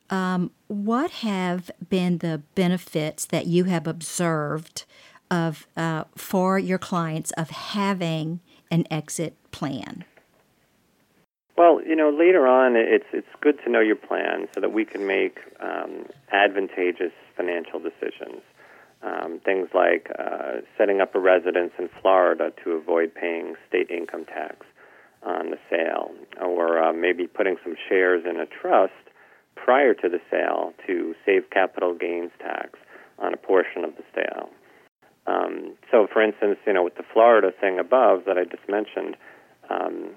um, 0.09 0.51
what 0.67 1.11
have 1.11 1.71
been 1.89 2.19
the 2.19 2.41
benefits 2.55 3.25
that 3.25 3.47
you 3.47 3.65
have 3.65 3.87
observed 3.87 4.85
of 5.31 5.67
uh, 5.77 6.05
for 6.15 6.57
your 6.57 6.79
clients 6.79 7.31
of 7.31 7.49
having 7.49 8.39
an 8.71 8.85
exit 8.91 9.35
plan? 9.51 10.05
You 11.89 11.95
know, 11.95 12.11
later 12.11 12.45
on, 12.45 12.75
it's 12.75 13.07
it's 13.11 13.33
good 13.41 13.57
to 13.65 13.71
know 13.71 13.79
your 13.79 13.95
plan 13.95 14.47
so 14.53 14.61
that 14.61 14.71
we 14.71 14.85
can 14.85 15.07
make 15.07 15.39
um, 15.59 16.05
advantageous 16.31 17.13
financial 17.35 17.79
decisions. 17.79 18.43
Um, 19.01 19.39
things 19.43 19.69
like 19.73 20.11
uh, 20.19 20.61
setting 20.77 21.01
up 21.01 21.15
a 21.15 21.19
residence 21.19 21.71
in 21.79 21.89
Florida 21.99 22.53
to 22.63 22.73
avoid 22.73 23.15
paying 23.15 23.55
state 23.67 23.89
income 23.89 24.25
tax 24.25 24.67
on 25.23 25.49
the 25.49 25.57
sale, 25.67 26.11
or 26.39 26.77
uh, 26.77 26.93
maybe 26.93 27.25
putting 27.25 27.57
some 27.63 27.75
shares 27.87 28.23
in 28.23 28.39
a 28.39 28.45
trust 28.45 28.93
prior 29.55 29.95
to 29.95 30.09
the 30.09 30.19
sale 30.29 30.73
to 30.85 31.15
save 31.25 31.49
capital 31.49 31.95
gains 31.95 32.29
tax 32.37 32.77
on 33.17 33.33
a 33.33 33.37
portion 33.37 33.83
of 33.83 33.95
the 33.95 34.03
sale. 34.13 34.51
Um, 35.25 35.73
so, 35.89 36.05
for 36.05 36.21
instance, 36.21 36.59
you 36.67 36.73
know, 36.73 36.83
with 36.83 36.97
the 36.97 37.09
Florida 37.13 37.49
thing 37.59 37.79
above 37.79 38.25
that 38.27 38.37
I 38.37 38.43
just 38.43 38.69
mentioned, 38.69 39.17
um, 39.71 40.11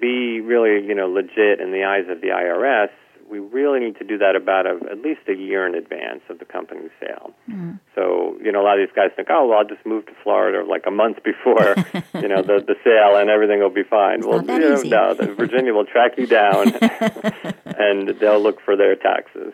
be 0.00 0.40
really, 0.40 0.86
you 0.86 0.94
know, 0.94 1.08
legit 1.08 1.60
in 1.60 1.72
the 1.72 1.84
eyes 1.84 2.04
of 2.08 2.20
the 2.20 2.28
IRS, 2.28 2.90
we 3.30 3.38
really 3.38 3.80
need 3.80 3.96
to 3.98 4.04
do 4.04 4.18
that 4.18 4.36
about 4.36 4.66
a, 4.66 4.78
at 4.90 4.98
least 4.98 5.20
a 5.28 5.34
year 5.34 5.66
in 5.66 5.74
advance 5.74 6.20
of 6.28 6.38
the 6.38 6.44
company 6.44 6.88
sale. 7.00 7.32
Mm. 7.48 7.80
So, 7.94 8.36
you 8.42 8.52
know, 8.52 8.60
a 8.60 8.64
lot 8.64 8.78
of 8.78 8.86
these 8.86 8.94
guys 8.94 9.10
think, 9.16 9.28
oh, 9.30 9.48
well, 9.48 9.58
I'll 9.58 9.68
just 9.68 9.84
move 9.86 10.06
to 10.06 10.12
Florida 10.22 10.64
like 10.68 10.84
a 10.86 10.90
month 10.90 11.18
before, 11.24 11.74
you 12.20 12.28
know, 12.28 12.42
the 12.42 12.62
the 12.66 12.76
sale, 12.84 13.16
and 13.16 13.30
everything 13.30 13.60
will 13.60 13.70
be 13.70 13.82
fine. 13.82 14.18
It's 14.18 14.26
well, 14.26 14.44
you 14.44 14.58
know, 14.58 14.82
no, 14.82 15.14
the 15.14 15.32
Virginia 15.34 15.72
will 15.72 15.86
track 15.86 16.12
you 16.18 16.26
down, 16.26 16.74
and 17.64 18.08
they'll 18.20 18.42
look 18.42 18.60
for 18.60 18.76
their 18.76 18.96
taxes. 18.96 19.52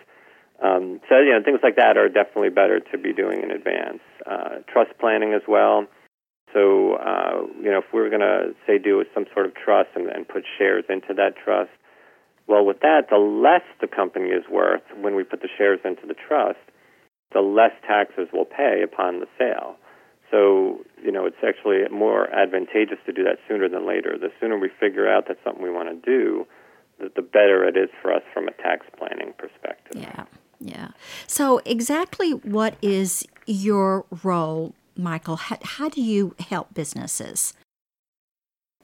Um, 0.63 1.01
so, 1.09 1.19
you 1.19 1.33
know, 1.33 1.43
things 1.43 1.61
like 1.63 1.77
that 1.77 1.97
are 1.97 2.09
definitely 2.09 2.51
better 2.51 2.81
to 2.81 2.99
be 2.99 3.15
doing 3.15 3.43
in 3.43 3.51
advance. 3.51 4.01
Uh, 4.27 4.61
trust 4.71 4.91
planning 4.99 5.33
as 5.33 5.43
well. 5.49 5.87
So, 6.53 6.95
uh, 6.95 7.47
you 7.63 7.71
know, 7.71 7.79
if 7.79 7.93
we're 7.93 8.09
going 8.09 8.21
to, 8.21 8.55
say, 8.67 8.79
do 8.79 9.05
some 9.15 9.27
sort 9.33 9.47
of 9.47 9.55
trust 9.55 9.91
and, 9.95 10.09
and 10.09 10.27
put 10.27 10.45
shares 10.59 10.85
into 10.89 11.15
that 11.15 11.35
trust, 11.43 11.71
well, 12.47 12.65
with 12.65 12.81
that, 12.81 13.07
the 13.11 13.19
less 13.19 13.63
the 13.81 13.87
company 13.87 14.31
is 14.31 14.43
worth 14.51 14.83
when 15.01 15.15
we 15.15 15.23
put 15.23 15.41
the 15.41 15.49
shares 15.57 15.79
into 15.85 16.07
the 16.07 16.15
trust, 16.15 16.59
the 17.33 17.41
less 17.41 17.71
taxes 17.87 18.29
we'll 18.33 18.45
pay 18.45 18.83
upon 18.83 19.21
the 19.21 19.27
sale. 19.39 19.77
So, 20.31 20.85
you 21.03 21.13
know, 21.13 21.27
it's 21.27 21.43
actually 21.47 21.89
more 21.91 22.29
advantageous 22.33 22.99
to 23.07 23.13
do 23.13 23.23
that 23.25 23.39
sooner 23.49 23.69
than 23.69 23.87
later. 23.87 24.17
The 24.19 24.31
sooner 24.41 24.59
we 24.59 24.71
figure 24.81 25.09
out 25.09 25.25
that's 25.29 25.41
something 25.45 25.63
we 25.63 25.71
want 25.71 25.89
to 25.89 26.11
do, 26.11 26.47
the, 26.99 27.11
the 27.15 27.23
better 27.23 27.65
it 27.65 27.77
is 27.77 27.89
for 28.03 28.13
us 28.13 28.23
from 28.33 28.49
a 28.49 28.53
tax 28.53 28.87
planning 28.97 29.33
perspective. 29.39 30.01
Yeah, 30.01 30.25
yeah. 30.61 30.89
So, 31.27 31.61
exactly 31.65 32.33
what 32.33 32.77
is 32.83 33.27
your 33.47 34.05
role, 34.23 34.75
Michael? 35.03 35.37
How, 35.37 35.59
how 35.63 35.89
do 35.89 36.01
you 36.01 36.35
help 36.39 36.75
businesses? 36.75 37.55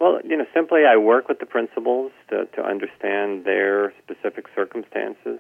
Well, 0.01 0.21
you 0.25 0.37
know, 0.37 0.45
simply 0.55 0.81
I 0.85 0.97
work 0.97 1.29
with 1.29 1.39
the 1.39 1.47
principals 1.47 2.13
to, 2.29 2.47
to 2.57 2.63
understand 2.63 3.45
their 3.45 3.95
specific 4.03 4.47
circumstances, 4.55 5.39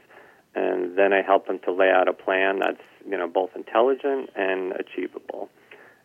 and 0.55 0.97
then 0.97 1.13
I 1.13 1.21
help 1.23 1.47
them 1.47 1.59
to 1.65 1.73
lay 1.73 1.91
out 1.91 2.09
a 2.09 2.13
plan 2.13 2.61
that's, 2.61 2.81
you 3.07 3.19
know, 3.19 3.29
both 3.29 3.51
intelligent 3.55 4.31
and 4.35 4.73
achievable. 4.73 5.51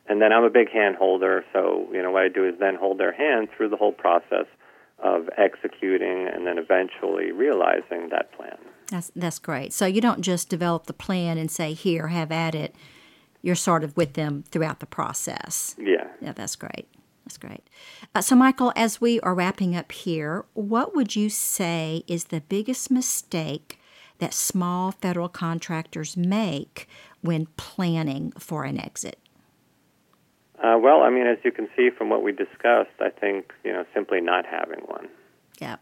And 0.07 0.21
then 0.21 0.33
I'm 0.33 0.43
a 0.43 0.49
big 0.49 0.69
hand 0.69 0.95
holder, 0.97 1.45
so, 1.53 1.87
you 1.93 2.01
know, 2.01 2.11
what 2.11 2.23
I 2.23 2.27
do 2.27 2.45
is 2.45 2.55
then 2.59 2.75
hold 2.75 2.97
their 2.97 3.13
hand 3.13 3.47
through 3.55 3.69
the 3.69 3.77
whole 3.77 3.93
process 3.93 4.47
of 4.99 5.29
executing 5.37 6.27
and 6.27 6.45
then 6.45 6.57
eventually 6.57 7.31
realizing 7.31 8.09
that 8.09 8.31
plan. 8.33 8.57
That's 8.89 9.11
that's 9.15 9.39
great. 9.39 9.73
So 9.73 9.85
you 9.85 10.01
don't 10.01 10.21
just 10.21 10.49
develop 10.49 10.85
the 10.85 10.93
plan 10.93 11.37
and 11.37 11.49
say, 11.49 11.73
"Here, 11.73 12.07
have 12.07 12.31
at 12.31 12.53
it." 12.53 12.75
You're 13.41 13.55
sort 13.55 13.83
of 13.83 13.95
with 13.97 14.13
them 14.13 14.43
throughout 14.51 14.79
the 14.79 14.85
process. 14.85 15.75
Yeah. 15.77 16.07
Yeah, 16.21 16.33
that's 16.33 16.55
great. 16.55 16.87
That's 17.25 17.37
great. 17.37 17.67
Uh, 18.13 18.21
so, 18.21 18.35
Michael, 18.35 18.73
as 18.75 18.99
we 18.99 19.19
are 19.21 19.33
wrapping 19.33 19.75
up 19.75 19.91
here, 19.91 20.45
what 20.53 20.95
would 20.95 21.15
you 21.15 21.29
say 21.29 22.03
is 22.07 22.25
the 22.25 22.41
biggest 22.41 22.91
mistake 22.91 23.79
that 24.19 24.33
small 24.33 24.91
federal 24.91 25.29
contractors 25.29 26.17
make 26.17 26.87
when 27.21 27.47
planning 27.57 28.31
for 28.37 28.63
an 28.63 28.79
exit? 28.79 29.19
Uh, 30.63 30.77
well, 30.79 31.01
I 31.01 31.09
mean, 31.09 31.25
as 31.25 31.37
you 31.43 31.51
can 31.51 31.67
see 31.75 31.89
from 31.89 32.09
what 32.09 32.21
we 32.21 32.31
discussed, 32.31 32.91
I 32.99 33.09
think 33.09 33.51
you 33.63 33.73
know 33.73 33.83
simply 33.93 34.21
not 34.21 34.45
having 34.45 34.81
one. 34.81 35.09
Yeah, 35.59 35.77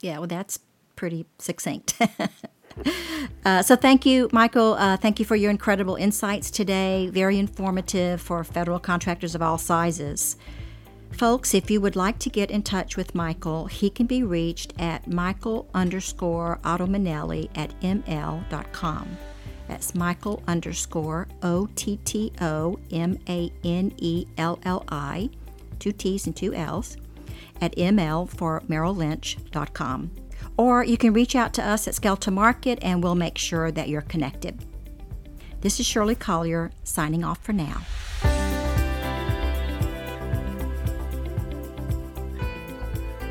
yeah. 0.00 0.18
Well, 0.18 0.26
that's 0.26 0.58
pretty 0.96 1.26
succinct. 1.38 1.94
uh, 3.44 3.62
so, 3.62 3.76
thank 3.76 4.06
you, 4.06 4.28
Michael. 4.32 4.74
Uh, 4.74 4.96
thank 4.96 5.18
you 5.18 5.24
for 5.24 5.36
your 5.36 5.50
incredible 5.50 5.96
insights 5.96 6.50
today. 6.50 7.08
Very 7.08 7.38
informative 7.38 8.20
for 8.20 8.42
federal 8.44 8.78
contractors 8.78 9.34
of 9.34 9.42
all 9.42 9.58
sizes. 9.58 10.36
Folks, 11.12 11.54
if 11.54 11.70
you 11.70 11.80
would 11.80 11.96
like 11.96 12.18
to 12.20 12.30
get 12.30 12.50
in 12.50 12.62
touch 12.62 12.96
with 12.96 13.14
Michael, 13.14 13.66
he 13.66 13.90
can 13.90 14.06
be 14.06 14.22
reached 14.22 14.74
at 14.78 15.08
michael 15.08 15.68
underscore 15.74 16.60
ottomanelli 16.62 17.48
at 17.56 17.78
ml.com. 17.80 19.16
That's 19.68 19.94
Michael 19.94 20.42
underscore 20.46 21.28
O 21.42 21.68
T 21.74 21.98
T 22.04 22.32
O 22.40 22.78
M 22.90 23.18
A 23.28 23.52
N 23.62 23.92
E 23.98 24.26
L 24.38 24.58
L 24.64 24.84
I, 24.88 25.28
two 25.78 25.92
T's 25.92 26.26
and 26.26 26.34
two 26.34 26.54
L's, 26.54 26.96
at 27.60 27.76
ML 27.76 28.28
for 28.28 28.62
Merrill 28.66 28.94
Lynch.com. 28.94 30.10
Or 30.58 30.84
you 30.84 30.98
can 30.98 31.14
reach 31.14 31.34
out 31.36 31.54
to 31.54 31.64
us 31.64 31.88
at 31.88 31.94
Scale 31.94 32.16
to 32.18 32.30
Market 32.30 32.80
and 32.82 33.02
we'll 33.02 33.14
make 33.14 33.38
sure 33.38 33.70
that 33.70 33.88
you're 33.88 34.02
connected. 34.02 34.66
This 35.60 35.80
is 35.80 35.86
Shirley 35.86 36.16
Collier 36.16 36.72
signing 36.84 37.24
off 37.24 37.42
for 37.42 37.52
now. 37.52 37.82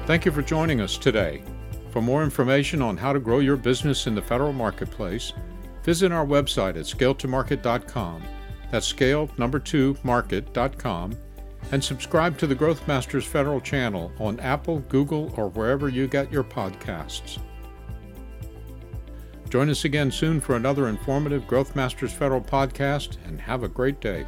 Thank 0.05 0.25
you 0.25 0.31
for 0.31 0.41
joining 0.41 0.79
us 0.79 0.97
today. 0.97 1.43
For 1.91 2.01
more 2.01 2.23
information 2.23 2.81
on 2.81 2.95
how 2.95 3.11
to 3.11 3.19
grow 3.19 3.39
your 3.39 3.57
business 3.57 4.07
in 4.07 4.15
the 4.15 4.21
federal 4.21 4.53
marketplace, 4.53 5.33
visit 5.83 6.13
our 6.13 6.25
website 6.25 6.77
at 6.77 6.85
scaletomarket.com. 6.85 8.23
That's 8.71 8.87
scale 8.87 9.29
number 9.37 9.59
2 9.59 9.97
market.com 10.03 11.17
and 11.71 11.83
subscribe 11.83 12.37
to 12.37 12.47
the 12.47 12.55
Growth 12.55 12.87
Masters 12.87 13.25
Federal 13.25 13.59
channel 13.59 14.11
on 14.19 14.39
Apple, 14.39 14.79
Google, 14.89 15.33
or 15.37 15.49
wherever 15.49 15.89
you 15.89 16.07
get 16.07 16.31
your 16.31 16.43
podcasts. 16.43 17.39
Join 19.49 19.69
us 19.69 19.85
again 19.85 20.11
soon 20.11 20.41
for 20.41 20.55
another 20.55 20.87
informative 20.87 21.47
Growth 21.47 21.75
Masters 21.75 22.11
Federal 22.11 22.41
podcast 22.41 23.17
and 23.25 23.39
have 23.39 23.63
a 23.63 23.69
great 23.69 24.01
day. 24.01 24.25